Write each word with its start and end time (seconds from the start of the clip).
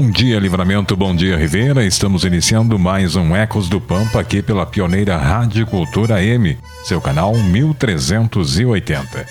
Bom 0.00 0.10
dia, 0.10 0.40
Livramento, 0.40 0.96
bom 0.96 1.14
dia, 1.14 1.36
Rivera. 1.36 1.84
Estamos 1.84 2.24
iniciando 2.24 2.78
mais 2.78 3.16
um 3.16 3.36
Ecos 3.36 3.68
do 3.68 3.78
Pampa 3.78 4.18
aqui 4.18 4.40
pela 4.40 4.64
pioneira 4.64 5.14
Rádio 5.18 5.66
Cultura 5.66 6.24
M, 6.24 6.56
seu 6.84 7.02
canal 7.02 7.34
1380. 7.34 9.26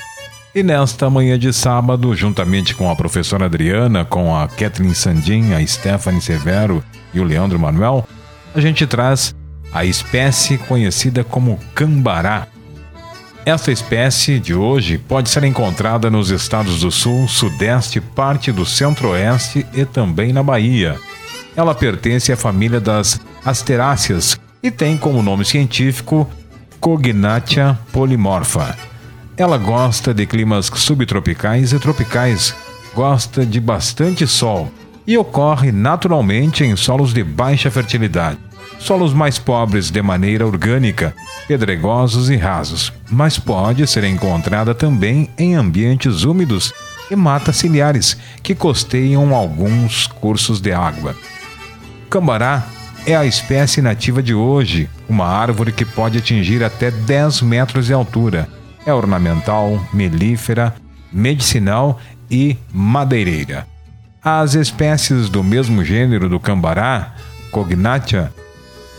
E 0.53 0.62
nesta 0.62 1.09
manhã 1.09 1.40
de 1.40 1.52
sábado, 1.52 2.16
juntamente 2.16 2.75
com 2.75 2.88
a 2.88 2.95
professora 2.95 3.45
Adriana, 3.45 4.06
com 4.06 4.36
a 4.36 4.47
Kathleen 4.47 4.94
Sandin, 4.94 5.53
a 5.56 5.66
Stephanie 5.66 6.22
Severo 6.22 6.84
e 7.16 7.20
o 7.20 7.23
Leandro 7.23 7.58
Manuel, 7.58 8.08
a 8.53 8.62
gente 8.62 8.86
traz 8.86 9.34
a 9.73 9.84
espécie 9.84 10.59
conhecida 10.59 11.23
como 11.23 11.58
cambará, 11.73 12.45
essa 13.45 13.72
espécie 13.72 14.40
de 14.40 14.54
hoje 14.54 14.98
pode 14.98 15.30
ser 15.30 15.44
encontrada 15.44 16.09
nos 16.09 16.30
estados 16.30 16.82
do 16.82 16.92
Sul, 16.92 17.28
Sudeste, 17.28 18.02
parte 18.02 18.52
do 18.52 18.66
Centro-Oeste 18.66 19.66
e 19.73 19.86
também 19.86 20.34
na 20.34 20.44
Bahia. 20.44 20.98
Ela 21.56 21.73
pertence 21.73 22.31
à 22.31 22.38
família 22.38 22.80
das 22.80 23.20
Asteráceas 23.44 24.40
e 24.62 24.70
tem 24.70 24.98
como 24.98 25.23
nome 25.23 25.46
científico 25.46 26.30
Cognatia 26.80 27.78
polymorpha. 27.92 28.78
Ela 29.36 29.58
gosta 29.58 30.14
de 30.14 30.26
climas 30.26 30.68
subtropicais 30.74 31.74
e 31.74 31.80
tropicais, 31.80 32.53
gosta 32.94 33.46
de 33.46 33.59
bastante 33.59 34.28
sol 34.28 34.72
e 35.08 35.18
ocorre 35.18 35.72
naturalmente 35.72 36.64
em 36.64 36.76
solos 36.76 37.14
de 37.14 37.24
baixa 37.24 37.72
fertilidade 37.72 38.48
solos 38.80 39.13
mais 39.13 39.38
pobres 39.38 39.91
de 39.91 40.02
maneira 40.02 40.47
orgânica, 40.47 41.13
pedregosos 41.47 42.30
e 42.30 42.35
rasos, 42.35 42.91
mas 43.09 43.38
pode 43.38 43.85
ser 43.85 44.03
encontrada 44.05 44.73
também 44.73 45.29
em 45.38 45.53
ambientes 45.53 46.23
úmidos 46.23 46.73
e 47.12 47.16
matas 47.16 47.57
ciliares 47.57 48.18
que 48.41 48.56
costeiam 48.56 49.35
alguns 49.35 50.07
cursos 50.07 50.59
de 50.62 50.72
água. 50.72 51.16
Cambará 52.09 52.66
é 53.06 53.16
a 53.16 53.25
espécie 53.25 53.81
nativa 53.81 54.22
de 54.22 54.34
hoje, 54.34 54.89
uma 55.07 55.25
árvore 55.25 55.72
que 55.72 55.85
pode 55.85 56.18
atingir 56.18 56.63
até 56.63 56.91
10 56.91 57.41
metros 57.41 57.85
de 57.85 57.94
altura. 57.94 58.47
É 58.85 58.94
ornamental, 58.94 59.81
melífera, 59.94 60.75
medicinal 61.12 62.00
e 62.29 62.57
madeireira. 62.72 63.68
As 64.23 64.53
espécies 64.53 65.29
do 65.29 65.44
mesmo 65.44 65.84
gênero 65.84 66.28
do 66.28 66.39
cambará, 66.39 67.16
Cognatia, 67.51 68.31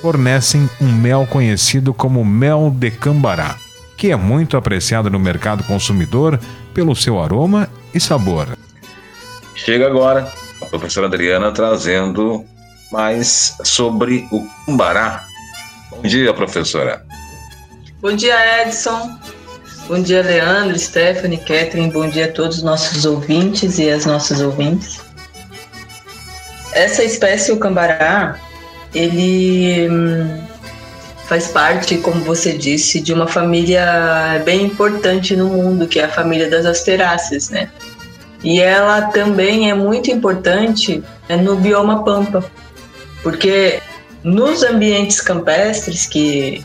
fornecem 0.01 0.69
um 0.81 0.91
mel 0.93 1.27
conhecido 1.29 1.93
como 1.93 2.25
mel 2.25 2.71
de 2.75 2.91
cambará, 2.91 3.57
que 3.97 4.11
é 4.11 4.17
muito 4.17 4.57
apreciado 4.57 5.11
no 5.11 5.19
mercado 5.19 5.63
consumidor 5.65 6.41
pelo 6.73 6.97
seu 6.97 7.23
aroma 7.23 7.69
e 7.95 8.01
sabor. 8.01 8.49
Chega 9.55 9.87
agora 9.87 10.33
a 10.61 10.67
professora 10.67 11.07
Adriana 11.07 11.53
trazendo 11.53 12.45
mais 12.91 13.57
sobre 13.63 14.27
o 14.33 14.47
cambará. 14.65 15.25
Bom 15.91 16.03
dia, 16.03 16.33
professora. 16.33 17.05
Bom 18.01 18.15
dia, 18.15 18.63
Edson. 18.63 19.19
Bom 19.87 20.01
dia, 20.01 20.23
Leandro, 20.23 20.79
Stephanie, 20.79 21.39
Catherine. 21.39 21.91
Bom 21.91 22.09
dia 22.09 22.27
a 22.27 22.33
todos 22.33 22.59
os 22.59 22.63
nossos 22.63 23.05
ouvintes 23.05 23.79
e 23.79 23.91
as 23.91 24.07
nossas 24.07 24.41
ouvintes. 24.41 25.01
Essa 26.73 27.03
espécie, 27.03 27.51
o 27.53 27.59
cambará, 27.59 28.39
ele 28.95 29.89
hum, 29.89 30.41
faz 31.27 31.49
parte, 31.49 31.97
como 31.99 32.25
você 32.25 32.53
disse, 32.53 33.01
de 33.01 33.13
uma 33.13 33.27
família 33.27 34.43
bem 34.45 34.65
importante 34.65 35.37
no 35.37 35.49
mundo, 35.49 35.87
que 35.87 36.01
é 36.01 36.05
a 36.05 36.09
família 36.09 36.51
das 36.51 36.67
asteráceas, 36.67 37.51
né? 37.51 37.71
E 38.43 38.61
ela 38.61 39.03
também 39.03 39.71
é 39.71 39.75
muito 39.75 40.11
importante 40.11 41.03
né, 41.29 41.37
no 41.37 41.57
bioma 41.57 42.05
pampa, 42.05 42.45
porque 43.23 43.81
nos 44.25 44.63
ambientes 44.63 45.21
campestres, 45.21 46.07
que 46.07 46.65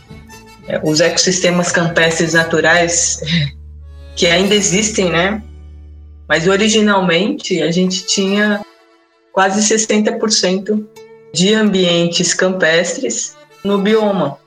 é, 0.67 0.79
os 0.83 0.99
ecossistemas 0.99 1.71
campestres 1.71 2.33
naturais 2.33 3.19
que 4.15 4.25
ainda 4.25 4.55
existem, 4.55 5.11
né? 5.11 5.43
Mas 6.27 6.47
originalmente 6.47 7.61
a 7.61 7.71
gente 7.71 8.07
tinha 8.07 8.61
quase 9.31 9.61
60% 9.61 10.83
de 11.35 11.53
ambientes 11.53 12.33
campestres 12.33 13.35
no 13.63 13.77
bioma. 13.77 14.37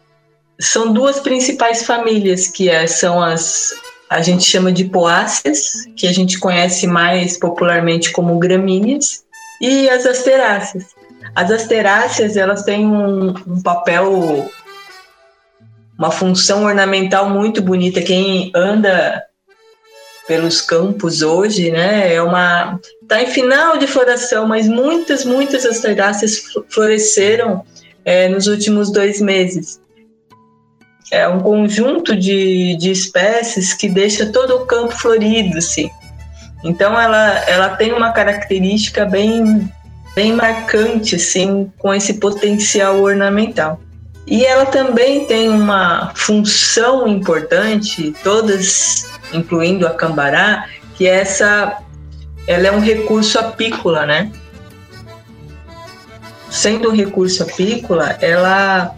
São 0.58 0.92
duas 0.92 1.20
principais 1.20 1.84
famílias, 1.84 2.48
que 2.48 2.68
é, 2.68 2.86
são 2.86 3.22
as 3.22 3.74
a 4.10 4.22
gente 4.22 4.42
chama 4.42 4.72
de 4.72 4.86
poáceas, 4.86 5.84
que 5.94 6.06
a 6.06 6.12
gente 6.12 6.38
conhece 6.38 6.86
mais 6.86 7.36
popularmente 7.36 8.10
como 8.10 8.38
gramíneas, 8.38 9.22
e 9.60 9.88
as 9.90 10.06
asteráceas. 10.06 10.86
As 11.34 11.50
asteráceas, 11.50 12.36
elas 12.36 12.62
têm 12.62 12.86
um, 12.86 13.34
um 13.46 13.62
papel, 13.62 14.50
uma 15.98 16.10
função 16.10 16.64
ornamental 16.64 17.28
muito 17.28 17.60
bonita. 17.60 18.00
Quem 18.00 18.50
anda 18.54 19.27
pelos 20.28 20.60
campos 20.60 21.22
hoje, 21.22 21.70
né? 21.70 22.14
É 22.14 22.22
uma 22.22 22.78
está 23.02 23.22
em 23.22 23.26
final 23.26 23.78
de 23.78 23.86
floração, 23.86 24.46
mas 24.46 24.68
muitas, 24.68 25.24
muitas 25.24 25.64
asteráceas 25.64 26.42
floresceram 26.68 27.64
é, 28.04 28.28
nos 28.28 28.46
últimos 28.46 28.92
dois 28.92 29.18
meses. 29.20 29.80
É 31.10 31.26
um 31.26 31.40
conjunto 31.40 32.14
de, 32.14 32.76
de 32.76 32.90
espécies 32.90 33.72
que 33.72 33.88
deixa 33.88 34.26
todo 34.26 34.56
o 34.56 34.66
campo 34.66 34.94
florido, 34.94 35.56
assim. 35.56 35.88
Então 36.62 37.00
ela, 37.00 37.38
ela 37.46 37.70
tem 37.70 37.94
uma 37.94 38.12
característica 38.12 39.06
bem, 39.06 39.72
bem 40.14 40.34
marcante, 40.34 41.16
assim, 41.16 41.72
com 41.78 41.94
esse 41.94 42.14
potencial 42.14 43.00
ornamental. 43.00 43.80
E 44.30 44.44
ela 44.44 44.66
também 44.66 45.24
tem 45.24 45.48
uma 45.48 46.12
função 46.14 47.08
importante, 47.08 48.14
todas 48.22 49.06
incluindo 49.32 49.86
a 49.86 49.90
cambará, 49.90 50.66
que 50.96 51.06
é 51.06 51.20
essa, 51.20 51.78
ela 52.46 52.68
é 52.68 52.72
um 52.72 52.80
recurso 52.80 53.38
apícola, 53.38 54.04
né? 54.04 54.30
Sendo 56.50 56.90
um 56.90 56.94
recurso 56.94 57.42
apícola, 57.42 58.18
ela 58.20 58.94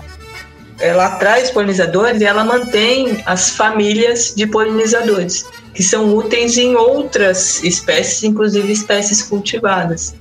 ela 0.81 1.07
atrai 1.07 1.47
polinizadores 1.49 2.23
e 2.23 2.25
ela 2.25 2.43
mantém 2.43 3.23
as 3.27 3.51
famílias 3.51 4.35
de 4.35 4.47
polinizadores, 4.47 5.45
que 5.75 5.83
são 5.83 6.17
úteis 6.17 6.57
em 6.57 6.75
outras 6.75 7.63
espécies, 7.63 8.25
inclusive 8.25 8.73
espécies 8.73 9.23
cultivadas. 9.23 10.15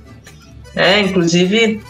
É, 0.76 1.00
inclusive, 1.00 1.80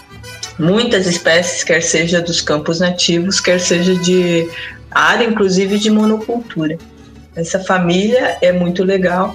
muitas 0.60 1.06
espécies, 1.06 1.64
quer 1.64 1.82
seja 1.82 2.20
dos 2.20 2.40
campos 2.40 2.80
nativos, 2.80 3.40
quer 3.40 3.58
seja 3.58 3.94
de 3.96 4.48
área, 4.90 5.24
inclusive 5.24 5.78
de 5.78 5.90
monocultura. 5.90 6.76
Essa 7.34 7.58
família 7.58 8.36
é 8.42 8.52
muito 8.52 8.84
legal. 8.84 9.34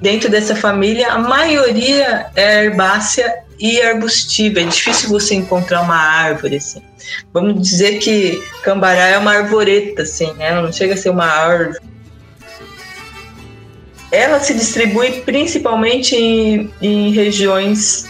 Dentro 0.00 0.28
dessa 0.28 0.56
família, 0.56 1.12
a 1.12 1.18
maioria 1.18 2.26
é 2.34 2.64
herbácea 2.64 3.44
e 3.58 3.80
arbustiva. 3.80 4.60
É 4.60 4.64
difícil 4.64 5.10
você 5.10 5.34
encontrar 5.34 5.82
uma 5.82 5.96
árvore 5.96 6.56
assim. 6.56 6.82
Vamos 7.32 7.60
dizer 7.62 7.98
que 7.98 8.42
cambará 8.62 9.08
é 9.08 9.18
uma 9.18 9.32
arvoreta, 9.32 10.02
assim, 10.02 10.32
né? 10.34 10.52
Não 10.60 10.72
chega 10.72 10.94
a 10.94 10.96
ser 10.96 11.10
uma 11.10 11.26
árvore. 11.26 11.78
Ela 14.10 14.40
se 14.40 14.54
distribui 14.54 15.20
principalmente 15.20 16.16
em, 16.16 16.72
em 16.80 17.12
regiões 17.12 18.08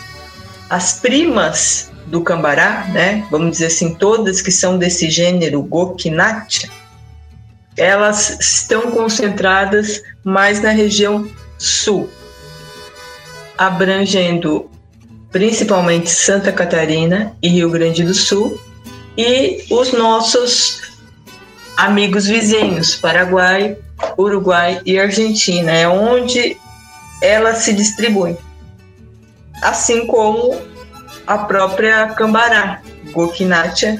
as 0.71 0.95
primas 1.01 1.90
do 2.11 2.21
cambará, 2.23 2.87
né? 2.93 3.25
Vamos 3.31 3.53
dizer 3.53 3.67
assim, 3.67 3.95
todas 3.95 4.43
que 4.43 4.51
são 4.51 4.77
desse 4.77 5.09
gênero 5.09 5.63
Gokinatia, 5.63 6.69
elas 7.77 8.39
estão 8.41 8.91
concentradas 8.91 10.03
mais 10.25 10.61
na 10.61 10.71
região 10.71 11.29
sul, 11.57 12.11
abrangendo 13.57 14.69
principalmente 15.31 16.11
Santa 16.11 16.53
Catarina 16.53 17.37
e 17.41 17.49
Rio 17.49 17.71
Grande 17.71 18.03
do 18.03 18.13
Sul, 18.13 18.61
e 19.17 19.65
os 19.71 19.93
nossos 19.93 20.81
amigos 21.77 22.27
vizinhos, 22.27 22.97
Paraguai, 22.97 23.77
Uruguai 24.19 24.81
e 24.85 24.99
Argentina, 24.99 25.71
é 25.71 25.87
onde 25.87 26.57
ela 27.23 27.55
se 27.55 27.73
distribui. 27.73 28.37
Assim 29.63 30.07
como 30.07 30.70
a 31.27 31.39
própria 31.39 32.09
cambará, 32.09 32.81
Gokinatia 33.13 33.99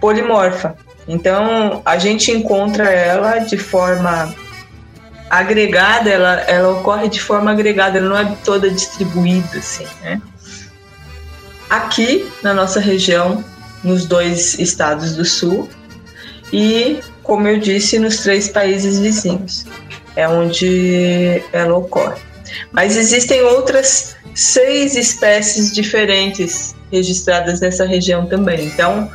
polimorfa. 0.00 0.76
Então, 1.08 1.82
a 1.84 1.98
gente 1.98 2.30
encontra 2.30 2.84
ela 2.90 3.38
de 3.38 3.56
forma 3.56 4.34
agregada, 5.30 6.10
ela, 6.10 6.40
ela 6.42 6.70
ocorre 6.70 7.08
de 7.08 7.20
forma 7.20 7.50
agregada, 7.50 7.98
ela 7.98 8.08
não 8.08 8.18
é 8.18 8.36
toda 8.44 8.70
distribuída, 8.70 9.58
assim, 9.58 9.86
né? 10.02 10.20
Aqui, 11.68 12.30
na 12.42 12.54
nossa 12.54 12.78
região, 12.78 13.44
nos 13.82 14.04
dois 14.06 14.58
estados 14.58 15.16
do 15.16 15.24
sul 15.24 15.68
e, 16.52 17.00
como 17.22 17.48
eu 17.48 17.58
disse, 17.58 17.98
nos 17.98 18.18
três 18.18 18.48
países 18.48 18.98
vizinhos, 18.98 19.66
é 20.14 20.28
onde 20.28 21.42
ela 21.52 21.76
ocorre. 21.76 22.20
Mas 22.70 22.96
existem 22.96 23.42
outras 23.42 24.15
seis 24.36 24.94
espécies 24.96 25.72
diferentes 25.72 26.76
registradas 26.92 27.60
nessa 27.60 27.86
região 27.86 28.26
também. 28.26 28.66
Então, 28.66 29.10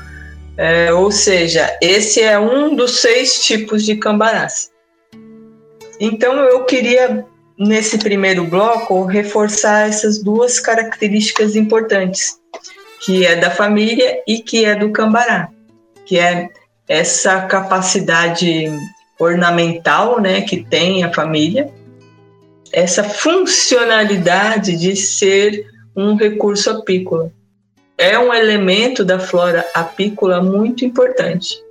é, 0.57 0.91
ou 0.91 1.12
seja, 1.12 1.77
esse 1.79 2.21
é 2.21 2.38
um 2.39 2.75
dos 2.75 3.00
seis 3.00 3.45
tipos 3.45 3.85
de 3.85 3.95
cambarás. 3.95 4.71
Então, 6.00 6.39
eu 6.39 6.65
queria, 6.65 7.23
nesse 7.57 8.00
primeiro 8.00 8.44
bloco, 8.45 9.06
reforçar 9.06 9.88
essas 9.88 10.18
duas 10.21 10.59
características 10.59 11.56
importantes, 11.56 12.39
que 13.06 13.23
é 13.23 13.35
da 13.35 13.51
família 13.51 14.23
e 14.27 14.39
que 14.39 14.65
é 14.65 14.75
do 14.75 14.89
cambará, 14.91 15.50
que 16.03 16.18
é 16.18 16.50
essa 16.88 17.41
capacidade 17.41 18.71
ornamental 19.19 20.19
né, 20.19 20.41
que 20.41 20.63
tem 20.63 21.03
a 21.03 21.13
família, 21.13 21.71
essa 22.73 23.03
funcionalidade 23.03 24.77
de 24.77 24.95
ser 24.95 25.65
um 25.95 26.15
recurso 26.15 26.69
apícola 26.69 27.31
é 27.97 28.18
um 28.18 28.33
elemento 28.33 29.03
da 29.03 29.19
flora 29.19 29.65
apícola 29.73 30.41
muito 30.41 30.83
importante. 30.83 31.62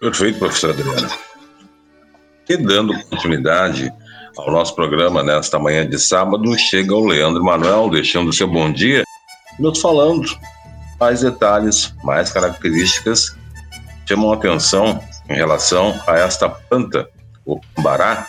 Perfeito, 0.00 0.38
professora 0.38 0.72
Adriana. 0.72 1.10
E 2.48 2.56
dando 2.56 2.98
continuidade 3.04 3.92
ao 4.36 4.50
nosso 4.50 4.74
programa 4.74 5.22
nesta 5.22 5.58
manhã 5.58 5.88
de 5.88 5.98
sábado, 5.98 6.58
chega 6.58 6.94
o 6.94 7.06
Leandro 7.06 7.44
Manuel, 7.44 7.88
deixando 7.90 8.32
seu 8.32 8.48
bom 8.48 8.72
dia, 8.72 9.04
nos 9.58 9.80
falando 9.80 10.26
mais 10.98 11.20
detalhes, 11.20 11.94
mais 12.02 12.32
características 12.32 13.36
chamam 14.10 14.32
atenção 14.32 15.00
em 15.28 15.34
relação 15.34 15.94
a 16.04 16.18
esta 16.18 16.48
planta, 16.48 17.08
o 17.46 17.60
cambará. 17.76 18.26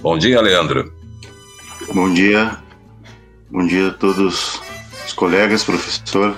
Bom 0.00 0.18
dia, 0.18 0.40
Leandro. 0.40 0.92
Bom 1.92 2.12
dia. 2.12 2.58
Bom 3.50 3.66
dia 3.66 3.88
a 3.88 3.92
todos 3.92 4.60
os 5.06 5.12
colegas, 5.12 5.64
professor, 5.64 6.36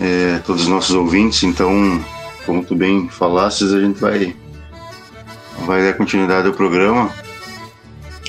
é, 0.00 0.38
todos 0.46 0.62
os 0.62 0.68
nossos 0.68 0.94
ouvintes. 0.94 1.42
Então, 1.42 2.04
como 2.46 2.64
tu 2.64 2.74
bem 2.74 3.08
falastes, 3.08 3.72
a 3.72 3.80
gente 3.80 4.00
vai, 4.00 4.36
vai 5.66 5.82
dar 5.82 5.94
continuidade 5.94 6.46
ao 6.46 6.54
programa. 6.54 7.12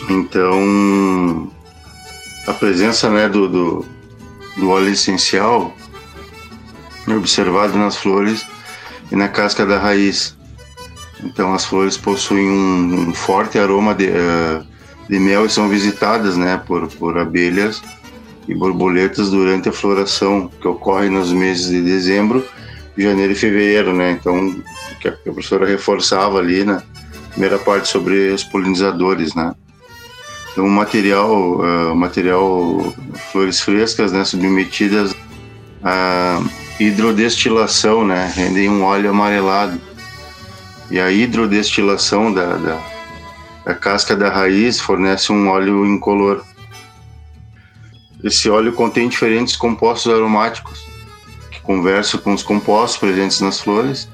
Então, 0.10 1.52
a 2.48 2.54
presença 2.54 3.10
né, 3.10 3.30
do, 3.30 3.48
do, 3.48 3.86
do 4.58 4.70
óleo 4.70 4.90
essencial 4.90 5.74
observado 7.14 7.78
nas 7.78 7.98
flores 7.98 8.46
e 9.12 9.16
na 9.16 9.28
casca 9.28 9.66
da 9.66 9.78
raiz. 9.78 10.36
Então, 11.26 11.54
as 11.54 11.66
flores 11.66 11.98
possuem 11.98 12.48
um, 12.48 13.10
um 13.10 13.14
forte 13.14 13.58
aroma 13.58 13.96
de, 13.96 14.06
uh, 14.06 14.66
de 15.10 15.20
mel 15.20 15.46
e 15.46 15.50
são 15.50 15.68
visitadas 15.68 16.38
né, 16.38 16.62
por, 16.66 16.88
por 16.88 17.18
abelhas 17.18 17.82
e 18.48 18.54
borboletas 18.54 19.32
durante 19.32 19.68
a 19.68 19.74
floração, 19.74 20.50
que 20.62 20.68
ocorre 20.68 21.10
nos 21.10 21.34
meses 21.34 21.68
de 21.68 21.82
dezembro, 21.82 22.46
janeiro 22.96 23.34
e 23.34 23.36
fevereiro, 23.36 23.94
né? 23.94 24.12
Então, 24.12 24.56
que 25.02 25.08
a 25.08 25.12
professora 25.12 25.66
reforçava 25.66 26.38
ali 26.38 26.64
na 26.64 26.82
primeira 27.32 27.58
parte 27.58 27.90
sobre 27.90 28.30
os 28.30 28.44
polinizadores, 28.44 29.34
né? 29.34 29.54
Então, 30.52 30.70
material, 30.70 31.60
uh, 31.60 31.96
material 31.96 32.94
flores 33.32 33.60
frescas, 33.60 34.14
né, 34.14 34.24
submetidas 34.24 35.14
a 35.84 36.42
hidrodestilação, 36.80 38.06
né, 38.06 38.32
rendem 38.34 38.70
um 38.70 38.84
óleo 38.84 39.10
amarelado. 39.10 39.80
E 40.90 41.00
a 41.00 41.12
hidrodestilação 41.12 42.32
da, 42.34 42.56
da, 42.58 42.82
da 43.66 43.74
casca 43.74 44.16
da 44.16 44.30
raiz 44.30 44.80
fornece 44.80 45.32
um 45.32 45.50
óleo 45.50 45.86
incolor. 45.86 46.44
Esse 48.24 48.50
óleo 48.50 48.74
contém 48.74 49.10
diferentes 49.10 49.56
compostos 49.56 50.12
aromáticos 50.12 50.86
que 51.52 51.62
conversam 51.62 52.20
com 52.20 52.34
os 52.34 52.44
compostos 52.44 52.98
presentes 52.98 53.40
nas 53.40 53.60
flores. 53.60 54.10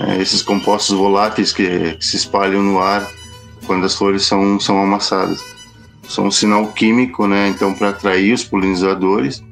É, 0.00 0.20
esses 0.20 0.42
compostos 0.42 0.96
voláteis 0.96 1.52
que, 1.52 1.94
que, 1.94 2.04
se 2.04 2.16
espalham 2.16 2.62
no 2.62 2.78
ar 2.78 3.08
quando 3.66 3.84
as 3.84 3.94
flores 3.94 4.24
são, 4.24 4.58
são 4.60 4.80
amassadas. 4.82 5.44
São 6.08 6.26
um 6.26 6.30
sinal 6.30 6.72
químico, 6.72 7.26
né? 7.26 7.48
Então, 7.48 7.74
para 7.74 7.90
atrair 7.90 8.32
os 8.32 8.44
polinizadores 8.44 9.42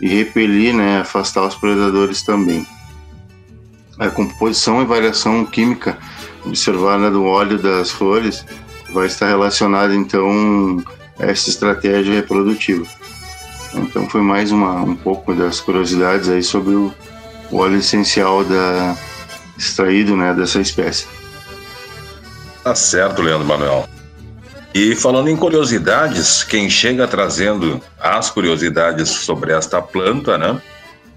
e 0.00 0.08
repelir, 0.08 0.74
né? 0.74 1.00
Afastar 1.00 1.46
os 1.46 1.54
predadores 1.54 2.22
também. 2.22 2.66
A 4.02 4.10
composição 4.10 4.82
e 4.82 4.84
variação 4.84 5.46
química 5.46 5.96
observada 6.44 7.08
do 7.08 7.24
óleo 7.24 7.56
das 7.56 7.92
flores 7.92 8.44
vai 8.92 9.06
estar 9.06 9.28
relacionada, 9.28 9.94
então, 9.94 10.82
essa 11.20 11.48
estratégia 11.48 12.14
reprodutiva. 12.14 12.84
Então 13.72 14.08
foi 14.10 14.20
mais 14.20 14.50
uma, 14.50 14.82
um 14.82 14.96
pouco 14.96 15.32
das 15.32 15.60
curiosidades 15.60 16.28
aí 16.28 16.42
sobre 16.42 16.74
o, 16.74 16.92
o 17.52 17.58
óleo 17.58 17.76
essencial 17.76 18.44
da, 18.44 18.96
extraído 19.56 20.16
né, 20.16 20.34
dessa 20.34 20.60
espécie. 20.60 21.06
Tá 22.64 22.74
certo, 22.74 23.22
Leandro 23.22 23.46
Manuel. 23.46 23.88
E 24.74 24.96
falando 24.96 25.28
em 25.28 25.36
curiosidades, 25.36 26.42
quem 26.42 26.68
chega 26.68 27.06
trazendo 27.06 27.80
as 28.00 28.30
curiosidades 28.30 29.08
sobre 29.08 29.52
esta 29.52 29.80
planta, 29.80 30.36
né? 30.36 30.60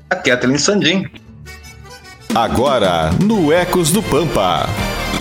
A 0.08 0.16
Kathleen 0.16 0.60
Sandim. 0.60 1.10
Agora, 2.36 3.12
no 3.24 3.50
Ecos 3.54 3.94
do 3.94 4.04
Pampa, 4.04 4.66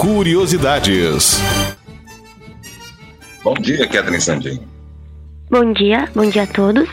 curiosidades. 0.01 1.39
Bom 3.45 3.55
dia, 3.55 3.89
Kathleen 3.89 4.19
Sandim. 4.21 4.61
Bom 5.49 5.73
dia, 5.73 6.09
bom 6.13 6.29
dia 6.29 6.43
a 6.43 6.47
todos. 6.49 6.89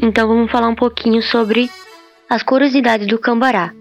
Então 0.00 0.28
vamos 0.28 0.52
falar 0.52 0.68
um 0.68 0.76
pouquinho 0.76 1.20
sobre 1.20 1.68
as 2.30 2.44
curiosidades 2.44 3.08
do 3.08 3.18
cambará. 3.18 3.74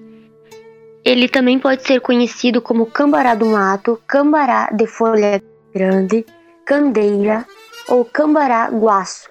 Ele 1.05 1.29
também 1.29 1.59
pode 1.59 1.83
ser 1.83 2.01
conhecido 2.01 2.63
como 2.63 2.87
cambará 2.87 3.35
do 3.35 3.45
mato, 3.45 4.01
cambará 4.07 4.71
de 4.71 4.87
folha 4.87 5.39
grande, 5.71 6.25
candeira 6.65 7.45
ou 7.87 8.03
cambará 8.03 8.71
guaço. 8.71 9.29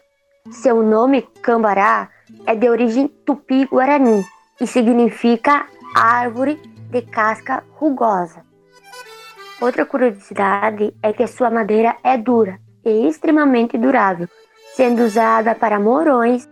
Seu 0.53 0.85
nome, 0.85 1.27
cambará, 1.43 2.11
é 2.47 2.55
de 2.55 2.69
origem 2.69 3.09
tupi-guarani 3.27 4.25
e 4.61 4.69
significa 4.69 5.67
árvore 5.95 6.61
de 6.91 7.03
casca 7.03 7.63
rugosa. 7.77 8.45
Outra 9.61 9.87
curiosidade 9.87 10.93
é 11.03 11.13
que 11.13 11.27
sua 11.27 11.51
madeira 11.51 11.97
é 12.03 12.19
dura 12.19 12.59
e 12.85 13.09
extremamente 13.09 13.79
durável, 13.79 14.29
sendo 14.75 15.05
usada 15.05 15.55
para 15.55 15.79
morões 15.79 16.49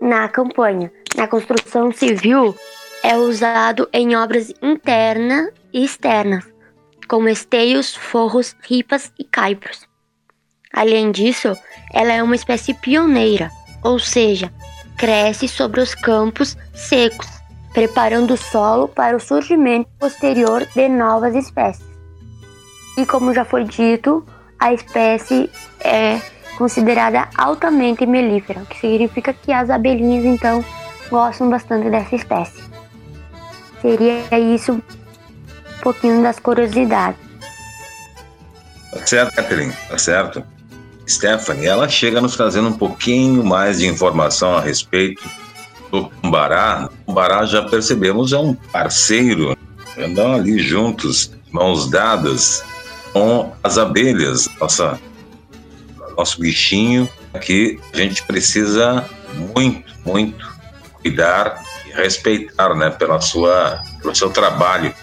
na 0.00 0.28
campanha. 0.28 0.90
Na 1.14 1.28
construção 1.28 1.92
civil, 1.92 2.56
é 3.02 3.16
usado 3.16 3.88
em 3.92 4.16
obras 4.16 4.52
internas 4.62 5.50
e 5.72 5.84
externas, 5.84 6.44
como 7.06 7.28
esteios, 7.28 7.94
forros, 7.94 8.56
ripas 8.62 9.12
e 9.18 9.24
caipros. 9.24 9.86
Além 10.72 11.10
disso, 11.10 11.56
ela 11.92 12.12
é 12.12 12.22
uma 12.22 12.34
espécie 12.34 12.74
pioneira, 12.74 13.50
ou 13.82 13.98
seja, 13.98 14.52
cresce 14.96 15.46
sobre 15.48 15.80
os 15.80 15.94
campos 15.94 16.56
secos, 16.74 17.37
preparando 17.72 18.34
o 18.34 18.36
solo 18.36 18.88
para 18.88 19.16
o 19.16 19.20
surgimento 19.20 19.88
posterior 19.98 20.66
de 20.74 20.88
novas 20.88 21.34
espécies. 21.34 21.86
E 22.96 23.06
como 23.06 23.32
já 23.32 23.44
foi 23.44 23.64
dito, 23.64 24.24
a 24.58 24.72
espécie 24.72 25.50
é 25.80 26.20
considerada 26.56 27.28
altamente 27.36 28.04
melífera, 28.04 28.62
o 28.62 28.66
que 28.66 28.80
significa 28.80 29.32
que 29.32 29.52
as 29.52 29.70
abelhinhas 29.70 30.24
então 30.24 30.64
gostam 31.08 31.48
bastante 31.48 31.88
dessa 31.88 32.16
espécie. 32.16 32.62
Seria 33.80 34.38
isso 34.38 34.72
um 34.72 34.82
pouquinho 35.80 36.22
das 36.22 36.40
curiosidades. 36.40 37.20
Tá 38.90 39.06
certo, 39.06 39.36
Catherine, 39.36 39.72
tá 39.88 39.98
certo. 39.98 40.44
Stephanie, 41.06 41.66
ela 41.66 41.88
chega 41.88 42.20
nos 42.20 42.36
trazendo 42.36 42.68
um 42.68 42.76
pouquinho 42.76 43.44
mais 43.44 43.78
de 43.78 43.86
informação 43.86 44.56
a 44.56 44.60
respeito 44.60 45.22
do 45.90 46.08
Cumbará. 46.10 46.88
O 47.02 47.06
Cumbará 47.06 47.44
já 47.44 47.62
percebemos 47.62 48.32
é 48.32 48.38
um 48.38 48.54
parceiro, 48.54 49.56
andam 49.96 50.34
ali 50.34 50.58
juntos, 50.58 51.32
mãos 51.50 51.90
dadas 51.90 52.64
com 53.12 53.52
as 53.62 53.78
abelhas, 53.78 54.48
nossa, 54.60 55.00
nosso 56.16 56.40
bichinho 56.40 57.08
que 57.40 57.78
a 57.92 57.96
gente 57.96 58.22
precisa 58.24 59.04
muito, 59.54 59.92
muito 60.04 60.46
cuidar 60.94 61.62
e 61.86 61.92
respeitar, 61.92 62.74
né, 62.74 62.90
pela 62.90 63.20
sua, 63.20 63.82
pelo 64.00 64.14
seu 64.14 64.30
trabalho 64.30 64.94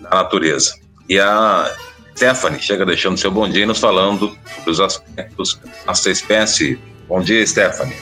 na 0.00 0.10
natureza. 0.10 0.74
E 1.08 1.18
a 1.18 1.74
Stephanie 2.16 2.60
chega 2.60 2.84
deixando 2.84 3.18
seu 3.18 3.30
bom 3.30 3.48
dia 3.48 3.62
e 3.62 3.66
nos 3.66 3.78
falando 3.78 4.36
sobre 4.54 4.70
os 4.70 4.80
aspectos 4.80 5.58
da 5.64 5.70
nossa 5.86 6.10
espécie. 6.10 6.78
Bom 7.08 7.20
dia, 7.20 7.44
Stephanie. 7.46 7.96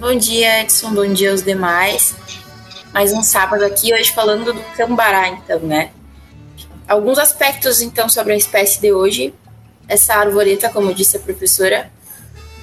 Bom 0.00 0.14
dia, 0.14 0.60
Edson. 0.60 0.94
Bom 0.94 1.12
dia 1.12 1.32
aos 1.32 1.42
demais. 1.42 2.14
Mais 2.94 3.12
um 3.12 3.20
sábado 3.20 3.64
aqui, 3.64 3.92
hoje 3.92 4.12
falando 4.12 4.52
do 4.52 4.62
cambará, 4.76 5.26
então, 5.26 5.58
né? 5.58 5.90
Alguns 6.86 7.18
aspectos, 7.18 7.82
então, 7.82 8.08
sobre 8.08 8.32
a 8.32 8.36
espécie 8.36 8.80
de 8.80 8.92
hoje. 8.92 9.34
Essa 9.88 10.14
arvoreta, 10.14 10.68
como 10.68 10.94
disse 10.94 11.16
a 11.16 11.20
professora, 11.20 11.90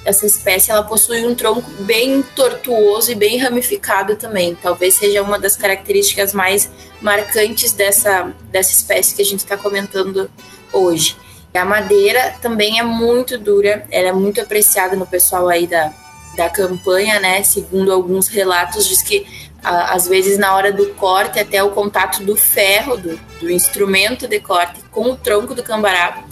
essa 0.02 0.24
espécie 0.24 0.70
ela 0.70 0.82
possui 0.82 1.26
um 1.26 1.34
tronco 1.34 1.70
bem 1.82 2.22
tortuoso 2.22 3.12
e 3.12 3.14
bem 3.14 3.36
ramificado 3.36 4.16
também. 4.16 4.54
Talvez 4.54 4.94
seja 4.94 5.22
uma 5.22 5.38
das 5.38 5.58
características 5.58 6.32
mais 6.32 6.70
marcantes 7.02 7.72
dessa, 7.72 8.32
dessa 8.50 8.72
espécie 8.72 9.14
que 9.14 9.20
a 9.20 9.26
gente 9.26 9.40
está 9.40 9.58
comentando 9.58 10.30
hoje. 10.72 11.14
A 11.52 11.66
madeira 11.66 12.34
também 12.40 12.78
é 12.78 12.82
muito 12.82 13.36
dura, 13.36 13.86
ela 13.90 14.08
é 14.08 14.12
muito 14.12 14.40
apreciada 14.40 14.96
no 14.96 15.06
pessoal 15.06 15.48
aí 15.48 15.66
da, 15.66 15.92
da 16.36 16.48
campanha, 16.50 17.18
né? 17.18 17.42
Segundo 17.42 17.92
alguns 17.92 18.28
relatos, 18.28 18.86
diz 18.86 19.02
que 19.02 19.26
às 19.62 20.06
vezes 20.06 20.38
na 20.38 20.54
hora 20.54 20.72
do 20.72 20.86
corte, 20.94 21.40
até 21.40 21.60
o 21.62 21.70
contato 21.70 22.22
do 22.22 22.36
ferro, 22.36 22.96
do, 22.96 23.18
do 23.40 23.50
instrumento 23.50 24.28
de 24.28 24.38
corte 24.38 24.80
com 24.92 25.10
o 25.10 25.16
tronco 25.16 25.54
do 25.54 25.62
cambará, 25.62 26.22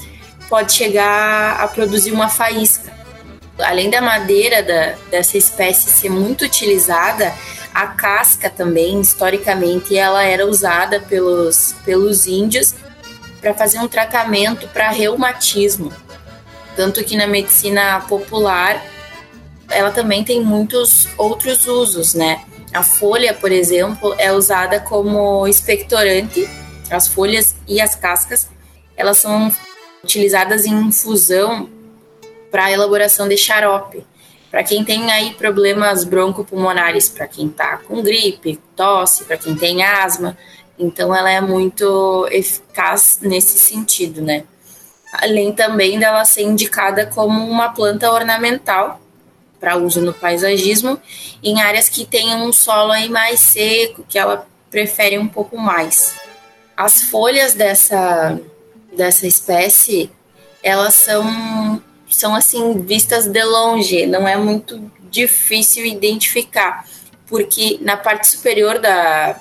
pode 0.48 0.72
chegar 0.72 1.60
a 1.60 1.66
produzir 1.66 2.12
uma 2.12 2.28
faísca 2.28 2.94
além 3.58 3.90
da 3.90 4.00
madeira 4.00 4.62
da, 4.62 4.94
dessa 5.10 5.38
espécie 5.38 5.90
ser 5.90 6.10
muito 6.10 6.44
utilizada, 6.44 7.32
a 7.72 7.88
casca 7.88 8.48
também, 8.48 9.00
historicamente, 9.00 9.96
ela 9.96 10.22
era 10.22 10.46
usada 10.46 11.00
pelos, 11.00 11.74
pelos 11.84 12.26
índios 12.26 12.74
para 13.40 13.52
fazer 13.52 13.78
um 13.78 13.88
tratamento 13.88 14.68
para 14.68 14.90
reumatismo. 14.90 15.92
Tanto 16.76 17.04
que 17.04 17.16
na 17.16 17.26
medicina 17.26 18.00
popular 18.08 18.82
ela 19.74 19.90
também 19.90 20.24
tem 20.24 20.42
muitos 20.42 21.08
outros 21.18 21.66
usos, 21.66 22.14
né? 22.14 22.44
A 22.72 22.82
folha, 22.82 23.34
por 23.34 23.52
exemplo, 23.52 24.14
é 24.18 24.32
usada 24.32 24.80
como 24.80 25.46
expectorante. 25.46 26.48
As 26.90 27.08
folhas 27.08 27.54
e 27.66 27.80
as 27.80 27.94
cascas, 27.94 28.48
elas 28.96 29.18
são 29.18 29.52
utilizadas 30.02 30.64
em 30.66 30.74
infusão 30.74 31.68
para 32.50 32.70
elaboração 32.70 33.28
de 33.28 33.36
xarope. 33.36 34.04
Para 34.50 34.62
quem 34.62 34.84
tem 34.84 35.10
aí 35.10 35.34
problemas 35.34 36.04
broncopulmonares, 36.04 37.08
para 37.08 37.26
quem 37.26 37.46
está 37.46 37.78
com 37.78 38.02
gripe, 38.02 38.60
tosse, 38.76 39.24
para 39.24 39.36
quem 39.36 39.56
tem 39.56 39.82
asma, 39.82 40.36
então 40.78 41.14
ela 41.14 41.30
é 41.30 41.40
muito 41.40 42.28
eficaz 42.30 43.18
nesse 43.22 43.58
sentido, 43.58 44.20
né? 44.20 44.44
Além 45.12 45.52
também 45.52 45.98
dela 45.98 46.24
ser 46.24 46.42
indicada 46.42 47.06
como 47.06 47.48
uma 47.48 47.70
planta 47.70 48.10
ornamental 48.10 49.00
para 49.64 49.78
uso 49.78 50.02
no 50.02 50.12
paisagismo 50.12 51.00
em 51.42 51.62
áreas 51.62 51.88
que 51.88 52.04
tenham 52.04 52.46
um 52.46 52.52
solo 52.52 52.92
aí 52.92 53.08
mais 53.08 53.40
seco, 53.40 54.04
que 54.06 54.18
ela 54.18 54.46
prefere 54.70 55.18
um 55.18 55.26
pouco 55.26 55.56
mais. 55.56 56.14
As 56.76 57.04
folhas 57.04 57.54
dessa 57.54 58.38
dessa 58.94 59.26
espécie, 59.26 60.10
elas 60.62 60.92
são 60.92 61.82
são 62.10 62.34
assim 62.34 62.78
vistas 62.82 63.26
de 63.26 63.42
longe, 63.42 64.04
não 64.04 64.28
é 64.28 64.36
muito 64.36 64.92
difícil 65.10 65.86
identificar, 65.86 66.84
porque 67.26 67.78
na 67.80 67.96
parte 67.96 68.26
superior 68.26 68.78
da, 68.78 69.36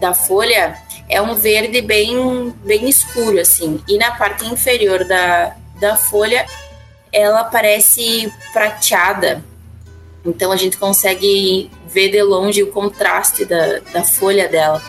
da 0.00 0.12
folha 0.12 0.76
é 1.08 1.22
um 1.22 1.34
verde 1.36 1.80
bem, 1.80 2.50
bem 2.64 2.88
escuro, 2.88 3.38
assim, 3.38 3.80
e 3.88 3.96
na 3.96 4.10
parte 4.10 4.44
inferior 4.44 5.04
da, 5.04 5.54
da 5.80 5.96
folha 5.96 6.44
ela 7.12 7.44
parece 7.44 8.32
prateada, 8.52 9.42
então 10.24 10.52
a 10.52 10.56
gente 10.56 10.76
consegue 10.76 11.70
ver 11.86 12.10
de 12.10 12.22
longe 12.22 12.62
o 12.62 12.70
contraste 12.70 13.44
da, 13.44 13.80
da 13.92 14.04
folha 14.04 14.48
dela. 14.48 14.82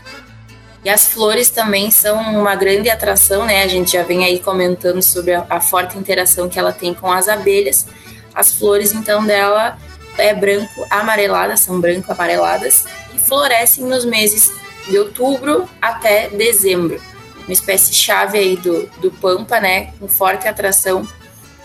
E 0.85 0.89
as 0.89 1.07
flores 1.07 1.49
também 1.49 1.89
são 1.91 2.17
uma 2.39 2.55
grande 2.55 2.89
atração, 2.89 3.45
né? 3.45 3.63
A 3.63 3.67
gente 3.67 3.93
já 3.93 4.03
vem 4.03 4.25
aí 4.25 4.39
comentando 4.39 5.01
sobre 5.01 5.33
a, 5.33 5.45
a 5.49 5.61
forte 5.61 5.97
interação 5.97 6.49
que 6.49 6.59
ela 6.59 6.73
tem 6.73 6.93
com 6.93 7.09
as 7.09 7.29
abelhas. 7.29 7.87
As 8.35 8.51
flores, 8.51 8.91
então, 8.91 9.25
dela 9.25 9.77
é 10.17 10.33
branco 10.33 10.85
amareladas, 10.89 11.61
são 11.61 11.79
branco 11.79 12.11
amareladas 12.11 12.85
e 13.15 13.19
florescem 13.19 13.85
nos 13.85 14.03
meses 14.03 14.51
de 14.87 14.97
outubro 14.97 15.69
até 15.81 16.29
dezembro. 16.29 17.01
Uma 17.43 17.53
espécie 17.53 17.93
chave 17.93 18.37
aí 18.37 18.57
do, 18.57 18.85
do 18.99 19.09
pampa, 19.09 19.61
né? 19.61 19.93
Com 19.99 20.07
forte 20.07 20.47
atração 20.47 21.07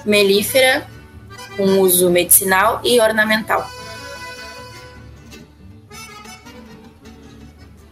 melífera, 0.04 0.86
com 1.58 1.80
uso 1.80 2.08
medicinal 2.08 2.80
e 2.84 2.98
ornamental. 3.00 3.68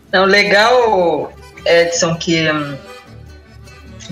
Então, 0.08 0.24
legal, 0.24 1.32
Edson, 1.66 2.14
que, 2.14 2.50
hum, 2.50 2.76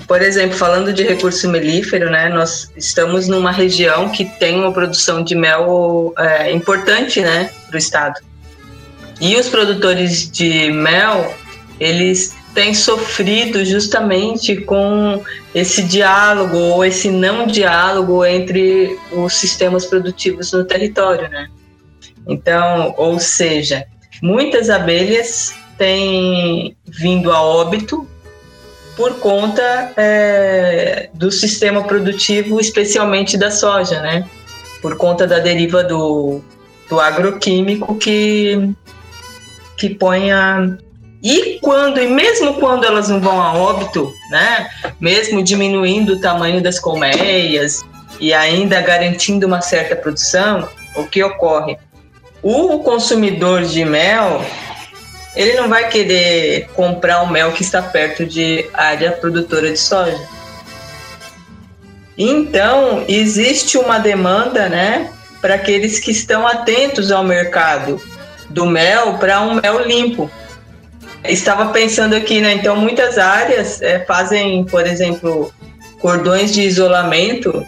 por 0.05 0.21
exemplo, 0.21 0.55
falando 0.55 0.93
de 0.93 1.03
recurso 1.03 1.49
melífero, 1.49 2.11
né, 2.11 2.29
nós 2.29 2.69
estamos 2.75 3.27
numa 3.27 3.51
região 3.51 4.09
que 4.09 4.25
tem 4.25 4.59
uma 4.59 4.71
produção 4.71 5.23
de 5.23 5.33
mel 5.33 6.13
é, 6.19 6.51
importante, 6.51 7.21
né, 7.21 7.49
para 7.67 7.75
o 7.75 7.79
estado. 7.79 8.19
E 9.21 9.35
os 9.37 9.47
produtores 9.47 10.29
de 10.29 10.69
mel, 10.71 11.33
eles 11.79 12.35
têm 12.55 12.73
sofrido 12.73 13.63
justamente 13.63 14.55
com 14.55 15.21
esse 15.53 15.83
diálogo 15.83 16.57
ou 16.57 16.83
esse 16.83 17.11
não 17.11 17.45
diálogo 17.45 18.25
entre 18.25 18.97
os 19.11 19.35
sistemas 19.35 19.85
produtivos 19.85 20.51
no 20.53 20.63
território, 20.63 21.29
né? 21.29 21.49
Então, 22.27 22.95
ou 22.97 23.19
seja, 23.19 23.85
muitas 24.23 24.69
abelhas 24.69 25.53
tem 25.77 26.75
vindo 26.87 27.31
a 27.31 27.41
óbito 27.41 28.07
por 28.95 29.19
conta 29.19 29.91
é, 29.97 31.09
do 31.13 31.29
sistema 31.29 31.83
produtivo, 31.83 32.59
especialmente 32.59 33.37
da 33.37 33.51
soja, 33.51 34.01
né? 34.01 34.27
Por 34.81 34.95
conta 34.97 35.27
da 35.27 35.39
deriva 35.39 35.83
do, 35.83 36.41
do 36.89 36.99
agroquímico 36.99 37.95
que, 37.95 38.71
que 39.77 39.89
põe 39.89 40.31
a. 40.31 40.77
E 41.25 41.57
quando, 41.59 41.99
e 41.99 42.07
mesmo 42.07 42.53
quando 42.59 42.85
elas 42.85 43.09
não 43.09 43.19
vão 43.19 43.41
a 43.41 43.51
óbito, 43.51 44.13
né? 44.29 44.69
Mesmo 44.99 45.41
diminuindo 45.41 46.13
o 46.13 46.21
tamanho 46.21 46.61
das 46.61 46.77
colmeias 46.77 47.83
e 48.19 48.31
ainda 48.31 48.79
garantindo 48.79 49.47
uma 49.47 49.59
certa 49.59 49.95
produção, 49.95 50.69
o 50.95 51.03
que 51.03 51.23
ocorre? 51.23 51.79
O 52.43 52.77
consumidor 52.83 53.63
de 53.63 53.83
mel 53.83 54.45
ele 55.35 55.53
não 55.55 55.67
vai 55.67 55.89
querer 55.89 56.69
comprar 56.75 57.23
o 57.23 57.31
mel 57.31 57.51
que 57.53 57.63
está 57.63 57.81
perto 57.81 58.23
de 58.23 58.69
área 58.71 59.11
produtora 59.11 59.71
de 59.71 59.79
soja. 59.79 60.21
Então, 62.15 63.03
existe 63.07 63.79
uma 63.79 63.97
demanda, 63.97 64.69
né, 64.69 65.11
para 65.41 65.55
aqueles 65.55 65.99
que 65.99 66.11
estão 66.11 66.47
atentos 66.47 67.11
ao 67.11 67.23
mercado 67.23 67.99
do 68.47 68.67
mel 68.67 69.15
para 69.17 69.41
um 69.41 69.55
mel 69.55 69.81
limpo. 69.81 70.29
Estava 71.29 71.71
pensando 71.71 72.15
aqui, 72.15 72.39
né, 72.41 72.53
então 72.53 72.75
muitas 72.75 73.17
áreas 73.17 73.81
é, 73.81 73.99
fazem, 74.05 74.63
por 74.65 74.85
exemplo, 74.85 75.51
cordões 75.99 76.53
de 76.53 76.61
isolamento 76.61 77.65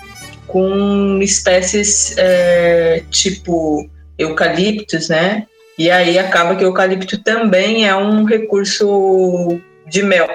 com 0.48 1.20
espécies 1.22 2.16
é, 2.18 3.04
tipo 3.10 3.90
eucaliptos, 4.18 5.10
né, 5.10 5.46
e 5.78 5.92
aí 5.92 6.18
acaba 6.18 6.56
que 6.56 6.64
o 6.64 6.68
eucalipto 6.68 7.22
também 7.24 7.88
é 7.88 7.96
um 7.96 8.24
recurso 8.24 9.60
de 9.86 10.02
mel. 10.02 10.28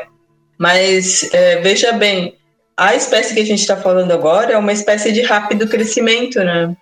Mas 0.57 1.29
é, 1.33 1.57
veja 1.61 1.93
bem, 1.93 2.37
a 2.77 2.95
espécie 2.95 3.35
que 3.35 3.41
a 3.41 3.45
gente 3.45 3.61
está 3.61 3.77
falando 3.77 4.13
agora 4.13 4.53
é 4.53 4.57
uma 4.57 4.73
espécie 4.73 5.13
de 5.13 5.23
rápido 5.23 5.69
crescimento, 5.69 6.39
né? 6.39 6.75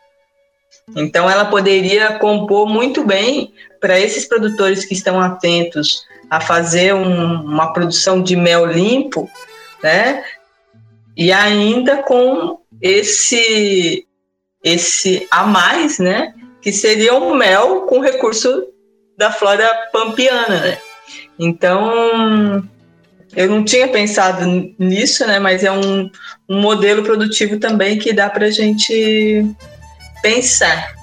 Então, 0.96 1.30
ela 1.30 1.44
poderia 1.44 2.18
compor 2.18 2.68
muito 2.68 3.04
bem 3.04 3.52
para 3.80 3.98
esses 3.98 4.24
produtores 4.24 4.84
que 4.84 4.94
estão 4.94 5.20
atentos 5.20 6.04
a 6.28 6.40
fazer 6.40 6.94
um, 6.94 7.42
uma 7.42 7.72
produção 7.72 8.22
de 8.22 8.36
mel 8.36 8.66
limpo, 8.66 9.28
né? 9.82 10.24
E 11.16 11.32
ainda 11.32 12.02
com 12.02 12.60
esse 12.80 14.06
esse 14.62 15.26
a 15.30 15.44
mais, 15.44 15.98
né? 15.98 16.34
Que 16.60 16.72
seria 16.72 17.14
um 17.14 17.34
mel 17.34 17.82
com 17.82 18.00
recurso 18.00 18.68
da 19.16 19.30
flora 19.32 19.68
pampiana, 19.92 20.60
né? 20.60 20.78
Então, 21.38 22.68
eu 23.34 23.48
não 23.48 23.64
tinha 23.64 23.88
pensado 23.88 24.44
nisso, 24.78 25.26
né? 25.26 25.38
Mas 25.38 25.64
é 25.64 25.72
um, 25.72 26.10
um 26.48 26.60
modelo 26.60 27.02
produtivo 27.02 27.58
também 27.58 27.98
que 27.98 28.12
dá 28.12 28.28
para 28.28 28.46
a 28.46 28.50
gente 28.50 29.44
pensar. 30.22 30.94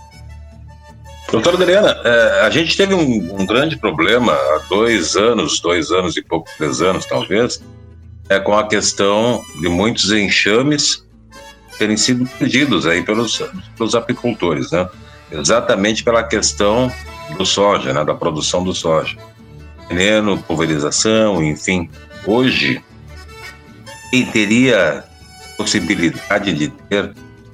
Doutora 1.29 1.57
Adriana, 1.57 1.99
é, 2.05 2.41
a 2.45 2.49
gente 2.49 2.77
teve 2.77 2.93
um, 2.93 3.41
um, 3.41 3.45
grande 3.45 3.75
problema 3.75 4.31
há 4.31 4.61
dois 4.69 5.17
anos, 5.17 5.59
dois 5.59 5.91
anos 5.91 6.15
e 6.15 6.21
pouco, 6.21 6.49
três 6.57 6.81
anos 6.81 7.05
talvez, 7.05 7.61
é 8.29 8.39
com 8.39 8.57
a 8.57 8.67
questão 8.67 9.43
de 9.59 9.67
muitos 9.67 10.11
enxames 10.11 11.05
terem 11.77 11.97
sido 11.97 12.25
perdidos 12.39 12.87
aí 12.87 13.03
pelos, 13.03 13.43
pelos 13.77 13.93
apicultores, 13.93 14.71
né? 14.71 14.89
Exatamente 15.29 16.03
pela 16.03 16.23
questão 16.23 16.91
do 17.37 17.45
soja, 17.45 17.93
né? 17.93 18.05
Da 18.05 18.15
produção 18.15 18.63
do 18.63 18.73
soja. 18.73 19.17
Veneno, 19.89 20.41
pulverização, 20.43 21.43
enfim. 21.43 21.89
Hoje, 22.25 22.81
quem 24.09 24.25
teria 24.25 25.03
possibilidade 25.57 26.53
de 26.53 26.69
ter 26.69 27.13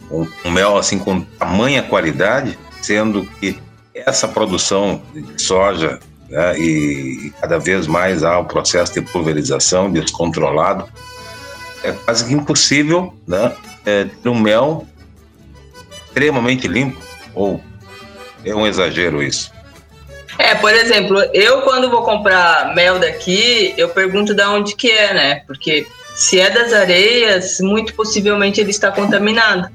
um, 0.10 0.28
um 0.46 0.52
mel 0.52 0.78
assim 0.78 1.00
com 1.00 1.22
tamanha 1.22 1.84
qualidade, 1.84 2.58
sendo 2.82 3.26
que 3.40 3.58
essa 3.94 4.28
produção 4.28 5.02
de 5.14 5.42
soja 5.42 6.00
né, 6.30 6.58
e, 6.58 7.32
cada 7.40 7.60
vez 7.60 7.88
mais 7.88 8.24
há 8.24 8.40
o 8.40 8.46
processo 8.46 8.94
de 8.94 9.02
pulverização 9.02 9.92
descontrolado, 9.92 10.88
é 11.84 11.92
quase 11.92 12.26
que 12.26 12.34
impossível 12.34 13.14
né, 13.28 13.54
é, 13.86 14.06
ter 14.06 14.30
um 14.30 14.40
mel 14.40 14.88
extremamente 16.06 16.68
limpo, 16.68 17.00
ou 17.34 17.62
é 18.46 18.54
um 18.54 18.66
exagero 18.68 19.22
isso? 19.22 19.52
É, 20.38 20.56
por 20.56 20.74
exemplo, 20.74 21.20
eu 21.34 21.62
quando 21.62 21.90
vou 21.90 22.04
comprar 22.04 22.74
mel 22.74 23.00
daqui, 23.00 23.74
eu 23.78 23.90
pergunto 23.90 24.34
de 24.34 24.44
onde 24.44 24.76
que 24.76 24.90
é, 24.90 25.14
né? 25.14 25.36
Porque 25.46 25.86
se 26.16 26.40
é 26.40 26.50
das 26.50 26.74
areias, 26.74 27.60
muito 27.60 27.94
possivelmente 27.94 28.60
ele 28.60 28.72
está 28.72 28.92
contaminado. 28.92 29.70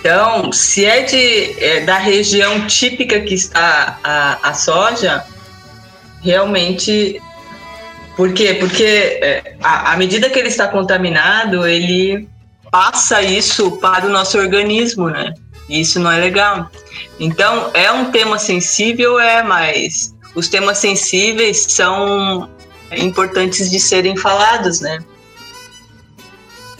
Então, 0.00 0.50
se 0.50 0.86
é, 0.86 1.02
de, 1.02 1.62
é 1.62 1.80
da 1.80 1.98
região 1.98 2.66
típica 2.66 3.20
que 3.20 3.34
está 3.34 3.98
a, 4.02 4.48
a 4.48 4.54
soja, 4.54 5.24
realmente. 6.22 7.20
Por 8.16 8.32
quê? 8.32 8.54
Porque 8.54 8.84
é, 8.84 9.56
à 9.62 9.96
medida 9.96 10.28
que 10.28 10.38
ele 10.38 10.48
está 10.48 10.68
contaminado, 10.68 11.66
ele 11.66 12.28
passa 12.70 13.22
isso 13.22 13.72
para 13.72 14.06
o 14.06 14.10
nosso 14.10 14.38
organismo, 14.38 15.08
né? 15.08 15.34
E 15.68 15.80
isso 15.80 16.00
não 16.00 16.10
é 16.10 16.18
legal. 16.18 16.70
Então, 17.18 17.70
é 17.74 17.92
um 17.92 18.10
tema 18.10 18.38
sensível, 18.38 19.18
é, 19.18 19.42
mas 19.42 20.14
os 20.34 20.48
temas 20.48 20.78
sensíveis 20.78 21.66
são 21.68 22.48
importantes 22.92 23.70
de 23.70 23.78
serem 23.78 24.16
falados, 24.16 24.80
né? 24.80 24.98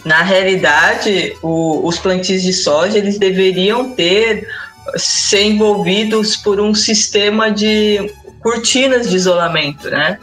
Na 0.03 0.23
realidade, 0.23 1.37
o, 1.41 1.87
os 1.87 1.99
plantios 1.99 2.41
de 2.41 2.53
soja 2.53 2.97
eles 2.97 3.19
deveriam 3.19 3.91
ter 3.91 4.47
ser 4.95 5.43
envolvidos 5.43 6.35
por 6.35 6.59
um 6.59 6.73
sistema 6.73 7.51
de 7.51 8.11
cortinas 8.41 9.09
de 9.09 9.15
isolamento, 9.15 9.89
né? 9.89 10.17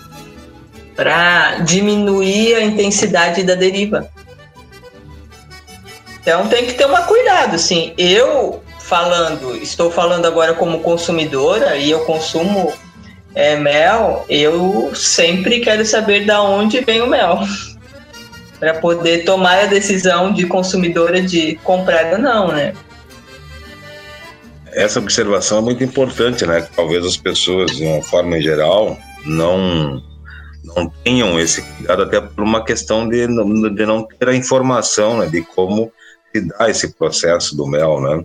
Para 0.96 1.58
diminuir 1.60 2.56
a 2.56 2.62
intensidade 2.62 3.44
da 3.44 3.54
deriva. 3.54 4.08
Então 6.20 6.48
tem 6.48 6.66
que 6.66 6.74
ter 6.74 6.86
um 6.86 7.02
cuidado, 7.04 7.56
sim. 7.58 7.94
Eu 7.96 8.62
falando, 8.80 9.56
estou 9.56 9.90
falando 9.90 10.26
agora 10.26 10.54
como 10.54 10.80
consumidora 10.80 11.76
e 11.76 11.90
eu 11.90 12.00
consumo 12.00 12.72
é, 13.34 13.54
mel, 13.56 14.24
eu 14.28 14.90
sempre 14.94 15.60
quero 15.60 15.84
saber 15.86 16.24
da 16.26 16.42
onde 16.42 16.80
vem 16.80 17.00
o 17.02 17.06
mel 17.06 17.40
para 18.58 18.74
poder 18.74 19.24
tomar 19.24 19.60
a 19.60 19.66
decisão 19.66 20.32
de 20.32 20.46
consumidora 20.46 21.22
de 21.22 21.56
comprar 21.62 22.12
ou 22.12 22.18
não, 22.18 22.48
né? 22.48 22.74
Essa 24.72 24.98
observação 24.98 25.58
é 25.58 25.60
muito 25.62 25.82
importante, 25.82 26.46
né? 26.46 26.66
Talvez 26.74 27.04
as 27.04 27.16
pessoas, 27.16 27.76
de 27.76 27.84
uma 27.84 28.02
forma 28.02 28.40
geral, 28.40 28.98
não 29.24 30.02
não 30.64 30.88
tenham 31.02 31.40
esse 31.40 31.62
cuidado 31.62 32.02
até 32.02 32.20
por 32.20 32.44
uma 32.44 32.62
questão 32.62 33.08
de, 33.08 33.26
de 33.26 33.86
não 33.86 34.06
ter 34.06 34.28
a 34.28 34.34
informação 34.34 35.18
né, 35.18 35.26
de 35.26 35.40
como 35.42 35.90
se 36.30 36.42
dá 36.42 36.68
esse 36.68 36.94
processo 36.94 37.56
do 37.56 37.66
mel, 37.66 38.00
né? 38.00 38.24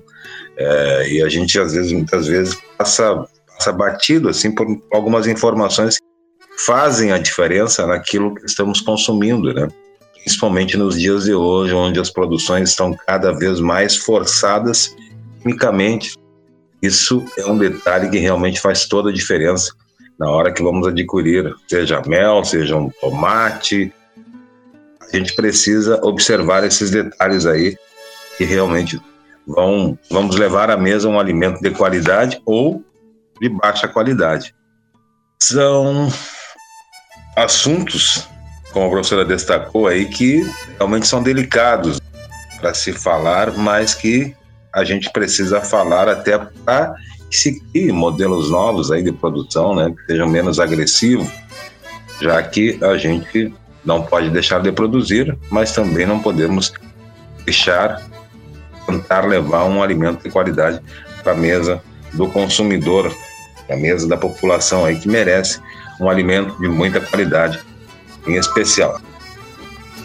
É, 0.57 1.09
e 1.09 1.23
a 1.23 1.29
gente 1.29 1.57
às 1.57 1.73
vezes, 1.73 1.91
muitas 1.91 2.27
vezes 2.27 2.57
passa, 2.77 3.25
passa 3.47 3.71
batido 3.71 4.29
assim 4.29 4.53
por 4.53 4.67
algumas 4.91 5.25
informações 5.25 5.97
que 5.97 6.65
fazem 6.65 7.11
a 7.11 7.17
diferença 7.17 7.87
naquilo 7.87 8.35
que 8.35 8.45
estamos 8.45 8.81
consumindo, 8.81 9.53
né? 9.53 9.67
Principalmente 10.23 10.77
nos 10.77 10.97
dias 10.99 11.25
de 11.25 11.33
hoje, 11.33 11.73
onde 11.73 11.99
as 11.99 12.09
produções 12.09 12.69
estão 12.69 12.95
cada 13.05 13.33
vez 13.33 13.59
mais 13.59 13.97
forçadas 13.97 14.95
quimicamente. 15.41 16.17
Isso 16.81 17.25
é 17.37 17.45
um 17.45 17.57
detalhe 17.57 18.09
que 18.09 18.17
realmente 18.17 18.59
faz 18.59 18.87
toda 18.87 19.09
a 19.09 19.13
diferença 19.13 19.73
na 20.17 20.29
hora 20.29 20.53
que 20.53 20.63
vamos 20.63 20.87
adquirir, 20.87 21.53
seja 21.67 22.01
mel, 22.07 22.43
seja 22.45 22.77
um 22.77 22.89
tomate. 22.89 23.93
A 25.01 25.17
gente 25.17 25.35
precisa 25.35 25.99
observar 26.03 26.63
esses 26.63 26.89
detalhes 26.89 27.45
aí 27.45 27.75
que 28.37 28.45
realmente 28.45 29.01
vão 29.45 29.97
vamos 30.09 30.37
levar 30.37 30.69
à 30.69 30.77
mesa 30.77 31.09
um 31.09 31.19
alimento 31.19 31.61
de 31.61 31.71
qualidade 31.71 32.41
ou 32.45 32.83
de 33.41 33.49
baixa 33.49 33.87
qualidade. 33.87 34.55
São 35.41 36.07
assuntos 37.35 38.29
como 38.73 38.87
a 38.87 38.89
professora 38.89 39.23
destacou 39.23 39.87
aí, 39.87 40.05
que 40.05 40.45
realmente 40.77 41.07
são 41.07 41.21
delicados 41.21 42.01
para 42.59 42.73
se 42.73 42.91
falar, 42.91 43.55
mas 43.55 43.93
que 43.93 44.35
a 44.73 44.83
gente 44.83 45.11
precisa 45.11 45.61
falar 45.61 46.09
até 46.09 46.37
para 46.65 46.95
se 47.29 47.61
modelos 47.91 48.49
novos 48.49 48.91
aí 48.91 49.03
de 49.03 49.11
produção, 49.11 49.75
né, 49.75 49.93
que 49.95 50.05
sejam 50.07 50.27
menos 50.27 50.59
agressivos, 50.59 51.27
já 52.19 52.41
que 52.41 52.77
a 52.83 52.97
gente 52.97 53.53
não 53.85 54.03
pode 54.03 54.29
deixar 54.29 54.61
de 54.61 54.71
produzir, 54.71 55.37
mas 55.49 55.71
também 55.71 56.05
não 56.05 56.19
podemos 56.19 56.73
deixar 57.45 58.01
tentar 58.85 59.25
levar 59.25 59.65
um 59.65 59.81
alimento 59.81 60.23
de 60.23 60.29
qualidade 60.29 60.81
para 61.23 61.33
a 61.33 61.35
mesa 61.35 61.81
do 62.13 62.27
consumidor, 62.27 63.15
para 63.65 63.75
a 63.75 63.79
mesa 63.79 64.07
da 64.07 64.17
população 64.17 64.85
aí 64.85 64.99
que 64.99 65.07
merece 65.07 65.59
um 65.99 66.09
alimento 66.09 66.59
de 66.59 66.67
muita 66.67 66.99
qualidade 66.99 67.59
em 68.27 68.35
especial. 68.35 68.99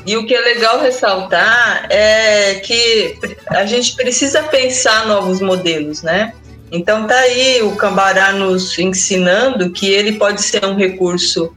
E 0.07 0.16
o 0.16 0.26
que 0.26 0.35
é 0.35 0.40
legal 0.40 0.81
ressaltar 0.81 1.87
é 1.90 2.54
que 2.64 3.18
a 3.48 3.66
gente 3.66 3.94
precisa 3.94 4.42
pensar 4.44 5.07
novos 5.07 5.40
modelos, 5.40 6.02
né? 6.02 6.33
Então 6.70 7.07
tá 7.07 7.14
aí 7.14 7.62
o 7.62 7.76
Cambará 7.76 8.33
nos 8.33 8.78
ensinando 8.78 9.70
que 9.70 9.90
ele 9.90 10.12
pode 10.12 10.42
ser 10.42 10.64
um 10.64 10.76
recurso 10.76 11.54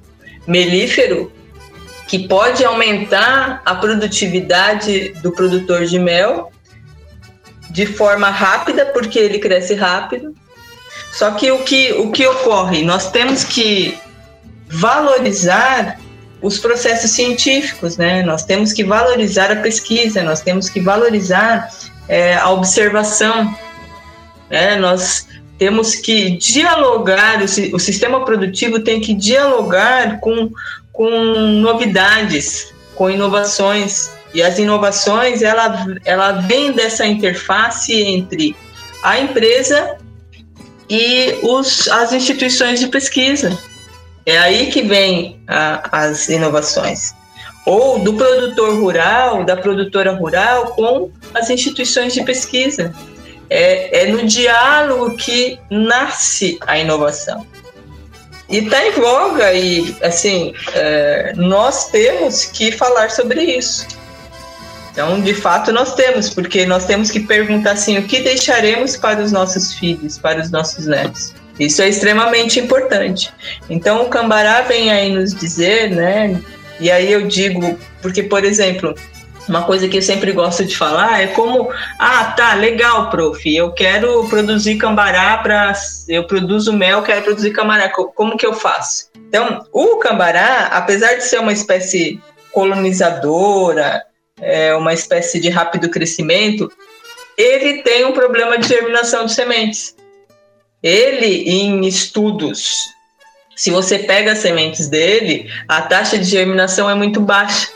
melífero 0.47 1.31
que 2.07 2.27
pode 2.27 2.63
aumentar 2.65 3.61
a 3.65 3.73
produtividade 3.75 5.13
do 5.21 5.31
produtor 5.31 5.85
de 5.85 5.97
mel 5.97 6.51
de 7.69 7.85
forma 7.85 8.29
rápida, 8.29 8.85
porque 8.87 9.17
ele 9.17 9.39
cresce 9.39 9.75
rápido. 9.75 10.35
Só 11.13 11.31
que 11.31 11.51
o 11.51 11.63
que, 11.63 11.93
o 11.93 12.11
que 12.11 12.27
ocorre? 12.27 12.83
Nós 12.83 13.11
temos 13.11 13.45
que 13.45 13.97
valorizar 14.67 15.99
os 16.41 16.57
processos 16.59 17.11
científicos, 17.11 17.97
né? 17.97 18.23
Nós 18.23 18.43
temos 18.43 18.73
que 18.73 18.83
valorizar 18.83 19.51
a 19.51 19.57
pesquisa, 19.57 20.23
nós 20.23 20.41
temos 20.41 20.69
que 20.69 20.81
valorizar 20.81 21.69
é, 22.07 22.35
a 22.35 22.49
observação, 22.49 23.55
né? 24.49 24.75
Nós 24.77 25.27
temos 25.57 25.95
que 25.95 26.31
dialogar, 26.31 27.41
o, 27.41 27.75
o, 27.75 27.79
sistema 27.79 28.25
produtivo 28.25 28.79
tem 28.79 28.99
que 28.99 29.13
dialogar 29.13 30.19
com, 30.19 30.49
com 30.91 31.09
novidades, 31.61 32.73
com 32.95 33.09
inovações. 33.09 34.09
E 34.33 34.41
as 34.41 34.57
inovações, 34.57 35.43
ela, 35.43 35.85
ela 36.03 36.31
vem 36.31 36.71
dessa 36.71 37.05
interface 37.05 37.93
entre 37.93 38.55
a 39.03 39.19
empresa 39.19 39.97
e 40.89 41.37
os, 41.43 41.87
as 41.89 42.11
instituições 42.11 42.79
de 42.79 42.87
pesquisa. 42.87 43.57
É 44.31 44.37
aí 44.37 44.67
que 44.67 44.81
vem 44.81 45.41
a, 45.45 46.03
as 46.03 46.29
inovações. 46.29 47.13
ou 47.65 47.99
do 47.99 48.13
produtor 48.13 48.79
rural, 48.79 49.43
da 49.43 49.57
produtora 49.57 50.13
rural 50.13 50.67
com 50.67 51.11
as 51.33 51.49
instituições 51.49 52.13
de 52.13 52.23
pesquisa. 52.23 52.93
É, 53.49 54.03
é 54.03 54.05
no 54.05 54.25
diálogo 54.25 55.17
que 55.17 55.59
nasce 55.69 56.57
a 56.65 56.77
inovação. 56.77 57.45
E 58.47 58.59
está 58.59 58.87
em 58.87 58.91
voga, 58.91 59.53
e 59.53 59.93
assim, 60.01 60.53
é, 60.73 61.33
nós 61.35 61.89
temos 61.89 62.45
que 62.45 62.71
falar 62.71 63.11
sobre 63.11 63.43
isso. 63.43 63.85
Então, 64.93 65.19
de 65.19 65.33
fato, 65.33 65.73
nós 65.73 65.93
temos, 65.93 66.29
porque 66.29 66.65
nós 66.65 66.85
temos 66.85 67.11
que 67.11 67.19
perguntar 67.19 67.73
assim: 67.73 67.97
o 67.97 68.03
que 68.07 68.21
deixaremos 68.21 68.95
para 68.95 69.21
os 69.21 69.31
nossos 69.33 69.73
filhos, 69.73 70.17
para 70.17 70.39
os 70.39 70.49
nossos 70.49 70.87
netos? 70.87 71.33
Isso 71.59 71.81
é 71.81 71.89
extremamente 71.89 72.59
importante. 72.59 73.31
Então, 73.69 74.03
o 74.03 74.09
Cambará 74.09 74.61
vem 74.61 74.91
aí 74.91 75.11
nos 75.11 75.33
dizer, 75.33 75.91
né? 75.91 76.41
E 76.79 76.89
aí 76.89 77.11
eu 77.11 77.27
digo, 77.27 77.77
porque, 78.01 78.23
por 78.23 78.43
exemplo, 78.43 78.95
uma 79.47 79.63
coisa 79.63 79.87
que 79.87 79.97
eu 79.97 80.01
sempre 80.01 80.31
gosto 80.31 80.65
de 80.65 80.75
falar 80.75 81.21
é 81.21 81.27
como, 81.27 81.69
ah, 81.99 82.25
tá, 82.35 82.53
legal, 82.53 83.09
prof, 83.09 83.55
eu 83.55 83.71
quero 83.71 84.27
produzir 84.29 84.77
cambará 84.77 85.37
para, 85.37 85.73
eu 86.07 86.25
produzo 86.25 86.73
mel, 86.73 87.03
quero 87.03 87.23
produzir 87.23 87.51
camará, 87.51 87.89
como 87.89 88.37
que 88.37 88.45
eu 88.45 88.53
faço? 88.53 89.09
Então, 89.15 89.65
o 89.71 89.97
cambará, 89.97 90.67
apesar 90.71 91.15
de 91.15 91.23
ser 91.23 91.39
uma 91.39 91.53
espécie 91.53 92.19
colonizadora, 92.51 94.03
é 94.39 94.73
uma 94.75 94.93
espécie 94.93 95.39
de 95.39 95.49
rápido 95.49 95.89
crescimento, 95.89 96.71
ele 97.37 97.81
tem 97.81 98.05
um 98.05 98.11
problema 98.11 98.57
de 98.57 98.67
germinação 98.67 99.25
de 99.25 99.33
sementes. 99.33 99.95
Ele, 100.83 101.49
em 101.49 101.85
estudos, 101.85 102.75
se 103.55 103.69
você 103.69 103.99
pega 103.99 104.31
as 104.31 104.39
sementes 104.39 104.89
dele, 104.89 105.49
a 105.67 105.81
taxa 105.81 106.17
de 106.17 106.25
germinação 106.25 106.89
é 106.89 106.95
muito 106.95 107.21
baixa. 107.21 107.69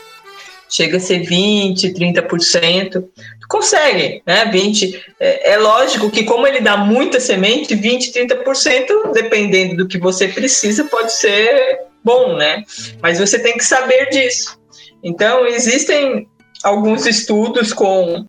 Chega 0.68 0.96
a 0.96 1.00
ser 1.00 1.20
20, 1.20 1.92
30%. 1.92 3.04
Consegue, 3.48 4.20
né? 4.26 4.46
20. 4.46 5.00
É, 5.20 5.52
é 5.52 5.56
lógico 5.58 6.10
que, 6.10 6.24
como 6.24 6.44
ele 6.44 6.60
dá 6.60 6.76
muita 6.76 7.20
semente, 7.20 7.74
20, 7.76 8.12
30%, 8.12 9.12
dependendo 9.12 9.76
do 9.76 9.86
que 9.86 9.98
você 9.98 10.26
precisa, 10.26 10.84
pode 10.84 11.12
ser 11.12 11.78
bom, 12.02 12.36
né? 12.36 12.64
Mas 13.00 13.20
você 13.20 13.38
tem 13.38 13.56
que 13.56 13.64
saber 13.64 14.10
disso. 14.10 14.58
Então, 15.04 15.46
existem 15.46 16.26
alguns 16.64 17.06
estudos 17.06 17.72
com, 17.72 18.26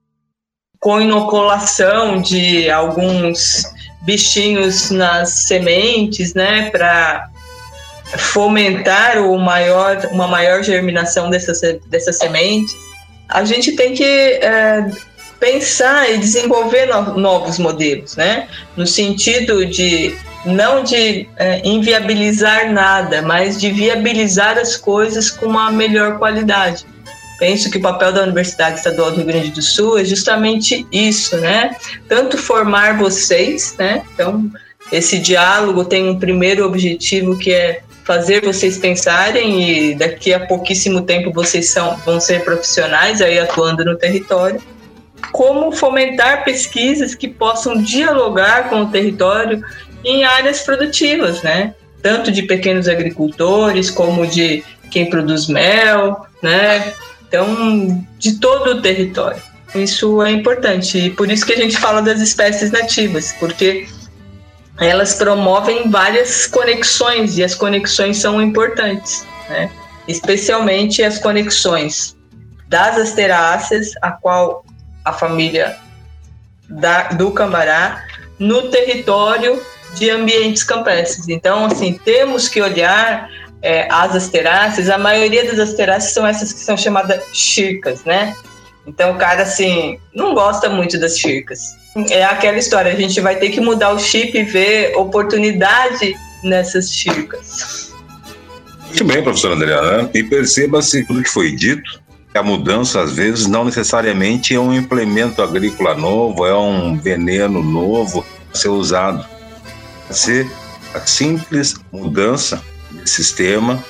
com 0.79 1.01
inoculação 1.01 2.21
de 2.21 2.69
alguns 2.69 3.63
bichinhos 4.01 4.89
nas 4.91 5.29
sementes, 5.47 6.33
né, 6.33 6.69
para 6.69 7.29
fomentar 8.17 9.17
o 9.19 9.37
maior, 9.37 10.07
uma 10.11 10.27
maior 10.27 10.63
germinação 10.63 11.29
dessas, 11.29 11.61
dessas 11.87 12.17
sementes. 12.17 12.73
A 13.27 13.43
gente 13.43 13.73
tem 13.73 13.93
que 13.93 14.03
é, 14.03 14.89
pensar 15.39 16.09
e 16.09 16.17
desenvolver 16.17 16.85
no, 16.85 17.17
novos 17.17 17.59
modelos, 17.59 18.15
né, 18.15 18.47
no 18.75 18.87
sentido 18.87 19.65
de 19.65 20.15
não 20.45 20.83
de 20.83 21.27
é, 21.35 21.61
inviabilizar 21.67 22.71
nada, 22.71 23.21
mas 23.21 23.59
de 23.59 23.69
viabilizar 23.69 24.57
as 24.57 24.77
coisas 24.77 25.29
com 25.29 25.47
uma 25.47 25.69
melhor 25.69 26.17
qualidade 26.17 26.85
penso 27.37 27.69
que 27.69 27.77
o 27.77 27.81
papel 27.81 28.11
da 28.11 28.23
Universidade 28.23 28.77
Estadual 28.77 29.11
do 29.11 29.17
Rio 29.17 29.25
Grande 29.25 29.51
do 29.51 29.61
Sul 29.61 29.97
é 29.97 30.05
justamente 30.05 30.85
isso, 30.91 31.37
né? 31.37 31.75
Tanto 32.07 32.37
formar 32.37 32.97
vocês, 32.97 33.75
né? 33.77 34.03
Então, 34.13 34.49
esse 34.91 35.19
diálogo 35.19 35.85
tem 35.85 36.09
um 36.09 36.19
primeiro 36.19 36.65
objetivo 36.65 37.37
que 37.37 37.53
é 37.53 37.81
fazer 38.07 38.41
vocês 38.41 38.77
pensarem 38.77 39.89
e 39.89 39.95
daqui 39.95 40.33
a 40.33 40.39
pouquíssimo 40.39 41.01
tempo 41.01 41.31
vocês 41.33 41.69
são, 41.69 41.97
vão 42.05 42.21
ser 42.21 42.43
profissionais 42.45 43.21
aí 43.21 43.37
atuando 43.37 43.83
no 43.83 43.97
território. 43.97 44.61
Como 45.33 45.73
fomentar 45.73 46.45
pesquisas 46.45 47.13
que 47.13 47.27
possam 47.27 47.81
dialogar 47.81 48.69
com 48.69 48.83
o 48.83 48.87
território 48.87 49.61
em 50.05 50.23
áreas 50.23 50.61
produtivas, 50.61 51.43
né? 51.43 51.73
Tanto 52.01 52.31
de 52.31 52.43
pequenos 52.43 52.87
agricultores 52.87 53.91
como 53.91 54.25
de 54.25 54.63
quem 54.89 55.09
produz 55.09 55.47
mel, 55.47 56.25
né? 56.41 56.93
Então, 57.27 58.05
de 58.17 58.39
todo 58.39 58.71
o 58.71 58.81
território. 58.81 59.41
Isso 59.75 60.23
é 60.23 60.31
importante 60.31 60.97
e 60.97 61.09
por 61.09 61.29
isso 61.29 61.45
que 61.45 61.53
a 61.53 61.57
gente 61.57 61.77
fala 61.77 62.01
das 62.01 62.21
espécies 62.21 62.71
nativas, 62.71 63.35
porque 63.39 63.87
elas 64.79 65.15
promovem 65.15 65.89
várias 65.89 66.47
conexões 66.47 67.37
e 67.37 67.43
as 67.43 67.53
conexões 67.53 68.17
são 68.17 68.41
importantes, 68.41 69.25
né? 69.49 69.69
especialmente 70.07 71.03
as 71.03 71.19
conexões 71.19 72.15
das 72.67 72.97
asteráceas, 72.97 73.91
a 74.01 74.11
qual 74.11 74.65
a 75.03 75.11
família 75.11 75.77
da, 76.69 77.09
do 77.09 77.31
Cambará, 77.31 78.03
no 78.39 78.69
território 78.69 79.61
de 79.95 80.09
ambientes 80.09 80.63
campestres. 80.63 81.27
Então, 81.27 81.65
assim, 81.65 81.99
temos 82.03 82.47
que 82.47 82.61
olhar 82.61 83.29
é, 83.61 83.87
as 83.91 84.15
asteráceas, 84.15 84.89
a 84.89 84.97
maioria 84.97 85.45
das 85.45 85.59
asteráceas 85.59 86.13
são 86.13 86.25
essas 86.25 86.53
que 86.53 86.59
são 86.59 86.77
chamadas 86.77 87.21
chircas, 87.33 88.03
né? 88.03 88.35
Então 88.85 89.11
o 89.11 89.17
cara, 89.17 89.43
assim, 89.43 89.99
não 90.13 90.33
gosta 90.33 90.69
muito 90.69 90.99
das 90.99 91.17
chircas. 91.17 91.59
É 92.09 92.23
aquela 92.23 92.57
história, 92.57 92.91
a 92.91 92.95
gente 92.95 93.19
vai 93.19 93.35
ter 93.35 93.49
que 93.49 93.59
mudar 93.59 93.91
o 93.91 93.99
chip 93.99 94.37
e 94.37 94.43
ver 94.43 94.95
oportunidade 94.95 96.15
nessas 96.43 96.91
chircas. 96.91 97.93
Muito 98.85 99.03
bem, 99.03 99.21
professora 99.21 99.55
Adriana. 99.55 100.09
E 100.13 100.23
perceba-se 100.23 101.05
tudo 101.05 101.23
que 101.23 101.29
foi 101.29 101.51
dito, 101.51 102.01
a 102.37 102.43
mudança, 102.43 103.01
às 103.01 103.13
vezes, 103.13 103.47
não 103.47 103.65
necessariamente 103.65 104.53
é 104.53 104.59
um 104.59 104.73
implemento 104.73 105.41
agrícola 105.41 105.95
novo, 105.95 106.45
é 106.45 106.55
um 106.55 106.97
veneno 106.97 107.63
novo 107.63 108.25
a 108.53 108.55
ser 108.55 108.69
usado. 108.69 109.25
Ser 110.11 110.47
a 110.93 110.99
simples 110.99 111.75
mudança 111.91 112.63
sistema, 113.05 113.83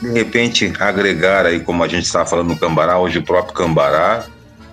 de 0.00 0.10
repente 0.10 0.72
agregar 0.78 1.46
aí, 1.46 1.60
como 1.60 1.82
a 1.82 1.88
gente 1.88 2.04
estava 2.04 2.26
falando 2.26 2.48
no 2.48 2.58
Cambará, 2.58 2.98
hoje 2.98 3.18
o 3.18 3.24
próprio 3.24 3.54
Cambará, 3.54 4.26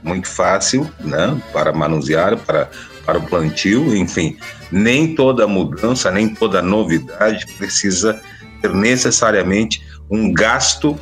muito 0.03 0.27
fácil, 0.27 0.89
né, 0.99 1.39
para 1.53 1.71
manusear, 1.71 2.37
para, 2.37 2.69
para 3.05 3.19
o 3.19 3.25
plantio, 3.27 3.95
enfim, 3.95 4.37
nem 4.71 5.15
toda 5.15 5.47
mudança, 5.47 6.09
nem 6.09 6.33
toda 6.33 6.61
novidade 6.61 7.45
precisa 7.57 8.19
ter 8.61 8.73
necessariamente 8.73 9.81
um 10.09 10.33
gasto 10.33 10.97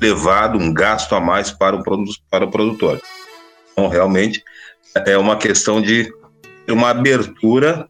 elevado, 0.00 0.58
um 0.58 0.72
gasto 0.72 1.14
a 1.14 1.20
mais 1.20 1.50
para 1.50 1.76
o, 1.76 1.82
para 2.30 2.44
o 2.44 2.50
produtor. 2.50 3.00
Então, 3.72 3.88
realmente, 3.88 4.42
é 5.06 5.16
uma 5.16 5.36
questão 5.36 5.80
de 5.80 6.12
uma 6.68 6.90
abertura 6.90 7.88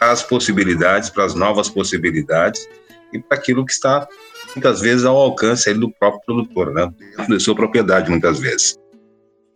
às 0.00 0.22
possibilidades, 0.22 1.10
para 1.10 1.24
as 1.24 1.34
novas 1.34 1.68
possibilidades, 1.68 2.66
e 3.14 3.20
para 3.20 3.38
aquilo 3.38 3.64
que 3.64 3.72
está 3.72 4.06
muitas 4.54 4.80
vezes 4.80 5.04
ao 5.04 5.16
alcance 5.16 5.72
do 5.74 5.90
próprio 5.90 6.20
produtor, 6.26 6.72
né? 6.72 6.92
da 7.28 7.40
sua 7.40 7.54
propriedade, 7.54 8.10
muitas 8.10 8.38
vezes. 8.38 8.78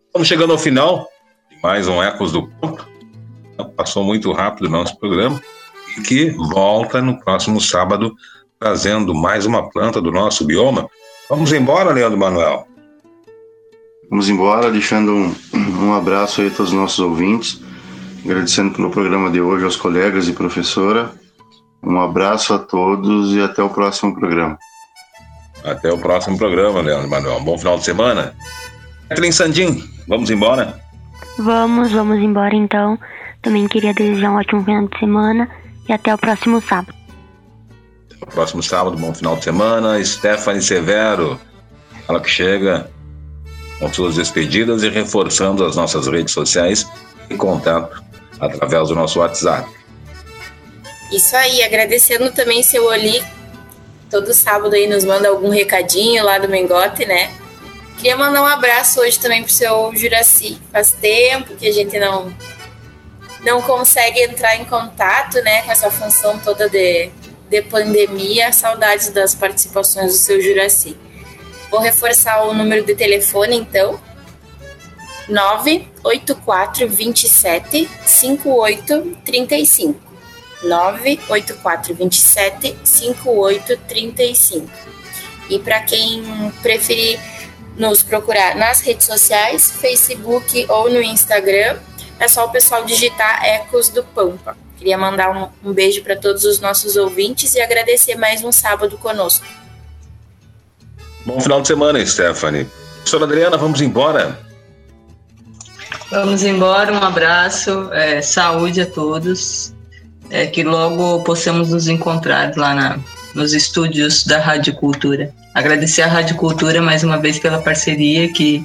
Estamos 0.06 0.28
chegando 0.28 0.52
ao 0.52 0.58
final 0.58 1.08
de 1.50 1.60
mais 1.62 1.88
um 1.88 2.02
Ecos 2.02 2.32
do 2.32 2.46
Campo. 2.46 2.86
Passou 3.76 4.04
muito 4.04 4.32
rápido 4.32 4.66
o 4.66 4.70
nosso 4.70 4.98
programa 4.98 5.40
e 5.96 6.02
que 6.02 6.30
volta 6.30 7.02
no 7.02 7.18
próximo 7.18 7.60
sábado 7.60 8.14
trazendo 8.58 9.14
mais 9.14 9.46
uma 9.46 9.68
planta 9.70 10.00
do 10.00 10.10
nosso 10.10 10.44
bioma. 10.44 10.88
Vamos 11.28 11.52
embora, 11.52 11.92
Leandro 11.92 12.18
Manuel. 12.18 12.66
Vamos 14.08 14.28
embora, 14.28 14.70
deixando 14.70 15.12
um, 15.12 15.34
um 15.54 15.94
abraço 15.94 16.40
aí 16.40 16.48
a 16.48 16.50
todos 16.50 16.72
os 16.72 16.78
nossos 16.78 16.98
ouvintes, 16.98 17.60
agradecendo 18.24 18.74
pelo 18.74 18.90
programa 18.90 19.30
de 19.30 19.40
hoje 19.40 19.64
aos 19.64 19.76
colegas 19.76 20.28
e 20.28 20.32
professora 20.32 21.12
um 21.82 22.00
abraço 22.00 22.54
a 22.54 22.58
todos 22.58 23.34
e 23.34 23.40
até 23.40 23.62
o 23.62 23.70
próximo 23.70 24.14
programa. 24.14 24.58
Até 25.64 25.92
o 25.92 25.98
próximo 25.98 26.36
programa, 26.38 26.80
Leandro 26.80 27.08
Manuel. 27.08 27.38
Um 27.38 27.44
bom 27.44 27.58
final 27.58 27.78
de 27.78 27.84
semana. 27.84 28.34
Catherine 29.08 29.32
Sandim, 29.32 29.84
vamos 30.06 30.30
embora? 30.30 30.80
Vamos, 31.38 31.92
vamos 31.92 32.18
embora 32.18 32.54
então. 32.54 32.98
Também 33.42 33.66
queria 33.68 33.94
desejar 33.94 34.30
um 34.30 34.36
ótimo 34.36 34.64
final 34.64 34.86
de 34.86 34.98
semana 34.98 35.48
e 35.88 35.92
até 35.92 36.14
o 36.14 36.18
próximo 36.18 36.60
sábado. 36.60 36.94
Até 38.06 38.24
o 38.24 38.26
próximo 38.26 38.62
sábado, 38.62 38.96
bom 38.96 39.14
final 39.14 39.36
de 39.36 39.44
semana. 39.44 40.04
Stephanie 40.04 40.62
Severo, 40.62 41.40
ela 42.08 42.20
que 42.20 42.28
chega 42.28 42.90
com 43.78 43.92
suas 43.92 44.16
despedidas 44.16 44.82
e 44.82 44.88
reforçando 44.88 45.64
as 45.64 45.76
nossas 45.76 46.06
redes 46.06 46.34
sociais 46.34 46.86
e 47.30 47.36
contato 47.36 48.02
através 48.40 48.88
do 48.88 48.94
nosso 48.94 49.20
WhatsApp. 49.20 49.68
Isso 51.10 51.34
aí, 51.36 51.62
agradecendo 51.62 52.30
também 52.30 52.62
seu 52.62 52.84
Oli, 52.84 53.22
todo 54.10 54.34
sábado 54.34 54.74
aí 54.74 54.86
nos 54.86 55.04
manda 55.04 55.28
algum 55.28 55.48
recadinho 55.48 56.24
lá 56.24 56.38
do 56.38 56.48
Mengote, 56.48 57.06
né? 57.06 57.32
Queria 57.96 58.16
mandar 58.16 58.42
um 58.42 58.46
abraço 58.46 59.00
hoje 59.00 59.18
também 59.18 59.42
pro 59.42 59.52
seu 59.52 59.90
Juraci. 59.96 60.60
Faz 60.70 60.92
tempo 60.92 61.56
que 61.56 61.66
a 61.66 61.72
gente 61.72 61.98
não 61.98 62.32
não 63.40 63.60
consegue 63.62 64.20
entrar 64.20 64.56
em 64.56 64.64
contato, 64.64 65.40
né, 65.42 65.62
com 65.62 65.70
essa 65.70 65.90
função 65.90 66.38
toda 66.38 66.68
de, 66.68 67.10
de 67.48 67.62
pandemia. 67.62 68.52
Saudades 68.52 69.10
das 69.10 69.34
participações 69.34 70.12
do 70.12 70.18
seu 70.18 70.40
Juraci. 70.40 70.96
Vou 71.70 71.80
reforçar 71.80 72.44
o 72.44 72.54
número 72.54 72.84
de 72.84 72.94
telefone, 72.94 73.56
então. 73.56 74.00
984 75.28 76.88
27 76.88 77.88
5835. 78.06 80.00
984 80.00 80.07
27 81.94 82.76
5835. 82.82 84.68
E 85.48 85.58
para 85.58 85.80
quem 85.82 86.22
preferir 86.62 87.18
nos 87.76 88.02
procurar 88.02 88.56
nas 88.56 88.80
redes 88.80 89.06
sociais, 89.06 89.70
Facebook 89.70 90.66
ou 90.68 90.90
no 90.90 91.00
Instagram, 91.00 91.78
é 92.18 92.26
só 92.26 92.44
o 92.46 92.50
pessoal 92.50 92.84
digitar 92.84 93.44
Ecos 93.44 93.88
do 93.88 94.02
Pampa. 94.02 94.56
Queria 94.76 94.98
mandar 94.98 95.30
um, 95.30 95.48
um 95.68 95.72
beijo 95.72 96.02
para 96.02 96.16
todos 96.16 96.44
os 96.44 96.60
nossos 96.60 96.96
ouvintes 96.96 97.54
e 97.54 97.60
agradecer 97.60 98.16
mais 98.16 98.44
um 98.44 98.52
sábado 98.52 98.98
conosco. 98.98 99.46
Bom 101.24 101.40
final 101.40 101.60
de 101.60 101.68
semana, 101.68 102.04
Stephanie. 102.04 102.66
Professora 102.96 103.24
Adriana, 103.24 103.56
vamos 103.56 103.80
embora. 103.80 104.38
Vamos 106.10 106.42
embora, 106.42 106.92
um 106.92 107.02
abraço, 107.02 107.92
é, 107.92 108.22
saúde 108.22 108.80
a 108.80 108.86
todos, 108.86 109.74
é, 110.30 110.46
que 110.46 110.62
logo 110.62 111.22
possamos 111.22 111.70
nos 111.70 111.88
encontrar 111.88 112.52
lá 112.56 112.74
na, 112.74 112.98
nos 113.34 113.52
estúdios 113.52 114.24
da 114.24 114.38
Rádio 114.38 114.74
Cultura. 114.74 115.32
Agradecer 115.54 116.02
à 116.02 116.06
Rádio 116.06 116.36
Cultura 116.36 116.80
mais 116.82 117.02
uma 117.02 117.18
vez 117.18 117.38
pela 117.38 117.58
parceria, 117.58 118.32
que 118.32 118.64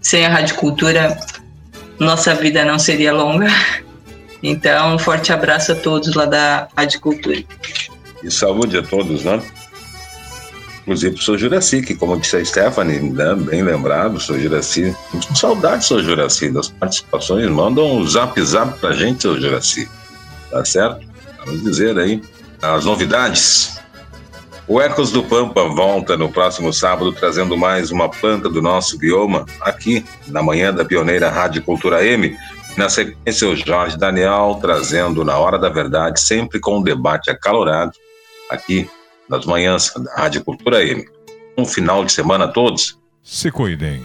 sem 0.00 0.24
a 0.26 0.28
Rádio 0.28 0.56
Cultura 0.56 1.18
nossa 1.98 2.34
vida 2.34 2.64
não 2.64 2.78
seria 2.78 3.12
longa. 3.12 3.48
Então, 4.46 4.94
um 4.94 4.98
forte 4.98 5.32
abraço 5.32 5.72
a 5.72 5.74
todos 5.74 6.14
lá 6.14 6.26
da 6.26 6.68
Rádio 6.76 7.00
Cultura. 7.00 7.42
E 8.22 8.30
saúde 8.30 8.76
a 8.76 8.82
todos, 8.82 9.24
né? 9.24 9.42
Inclusive 10.82 11.14
o 11.14 11.18
Sr. 11.18 11.38
Juraci, 11.38 11.80
que 11.80 11.94
como 11.94 12.20
disse 12.20 12.36
a 12.36 12.44
Stephanie, 12.44 13.00
né, 13.00 13.34
bem 13.34 13.62
lembrado, 13.62 14.16
o 14.16 14.20
Sr. 14.20 14.38
Juraci. 14.40 14.94
Com 15.10 15.34
saudade, 15.34 15.86
Sr. 15.86 16.02
Juraci, 16.02 16.50
das 16.50 16.68
participações. 16.68 17.48
Manda 17.48 17.80
um 17.80 18.06
zap 18.06 18.38
zap 18.42 18.78
pra 18.78 18.92
gente, 18.92 19.22
Sr. 19.22 19.40
Juraci. 19.40 19.88
Tá 20.54 20.64
certo? 20.64 21.04
Vamos 21.44 21.64
dizer 21.64 21.98
aí 21.98 22.22
as 22.62 22.84
novidades. 22.84 23.76
O 24.68 24.80
Ecos 24.80 25.10
do 25.10 25.20
Pampa 25.24 25.64
volta 25.64 26.16
no 26.16 26.30
próximo 26.30 26.72
sábado 26.72 27.12
trazendo 27.12 27.56
mais 27.56 27.90
uma 27.90 28.08
planta 28.08 28.48
do 28.48 28.62
nosso 28.62 28.96
bioma 28.96 29.46
aqui 29.60 30.06
na 30.28 30.44
manhã 30.44 30.72
da 30.72 30.84
pioneira 30.84 31.28
Rádio 31.28 31.60
Cultura 31.64 32.06
M. 32.06 32.36
Na 32.76 32.88
sequência, 32.88 33.48
o 33.48 33.56
Jorge 33.56 33.98
Daniel 33.98 34.56
trazendo 34.60 35.24
na 35.24 35.36
hora 35.36 35.58
da 35.58 35.68
verdade, 35.68 36.20
sempre 36.20 36.60
com 36.60 36.78
um 36.78 36.82
debate 36.82 37.30
acalorado 37.30 37.92
aqui 38.48 38.88
nas 39.28 39.44
manhãs 39.46 39.92
da 39.96 40.14
Rádio 40.14 40.44
Cultura 40.44 40.84
M. 40.84 41.04
Um 41.58 41.64
final 41.64 42.04
de 42.04 42.12
semana 42.12 42.44
a 42.44 42.48
todos. 42.48 42.96
Se 43.24 43.50
cuidem. 43.50 44.04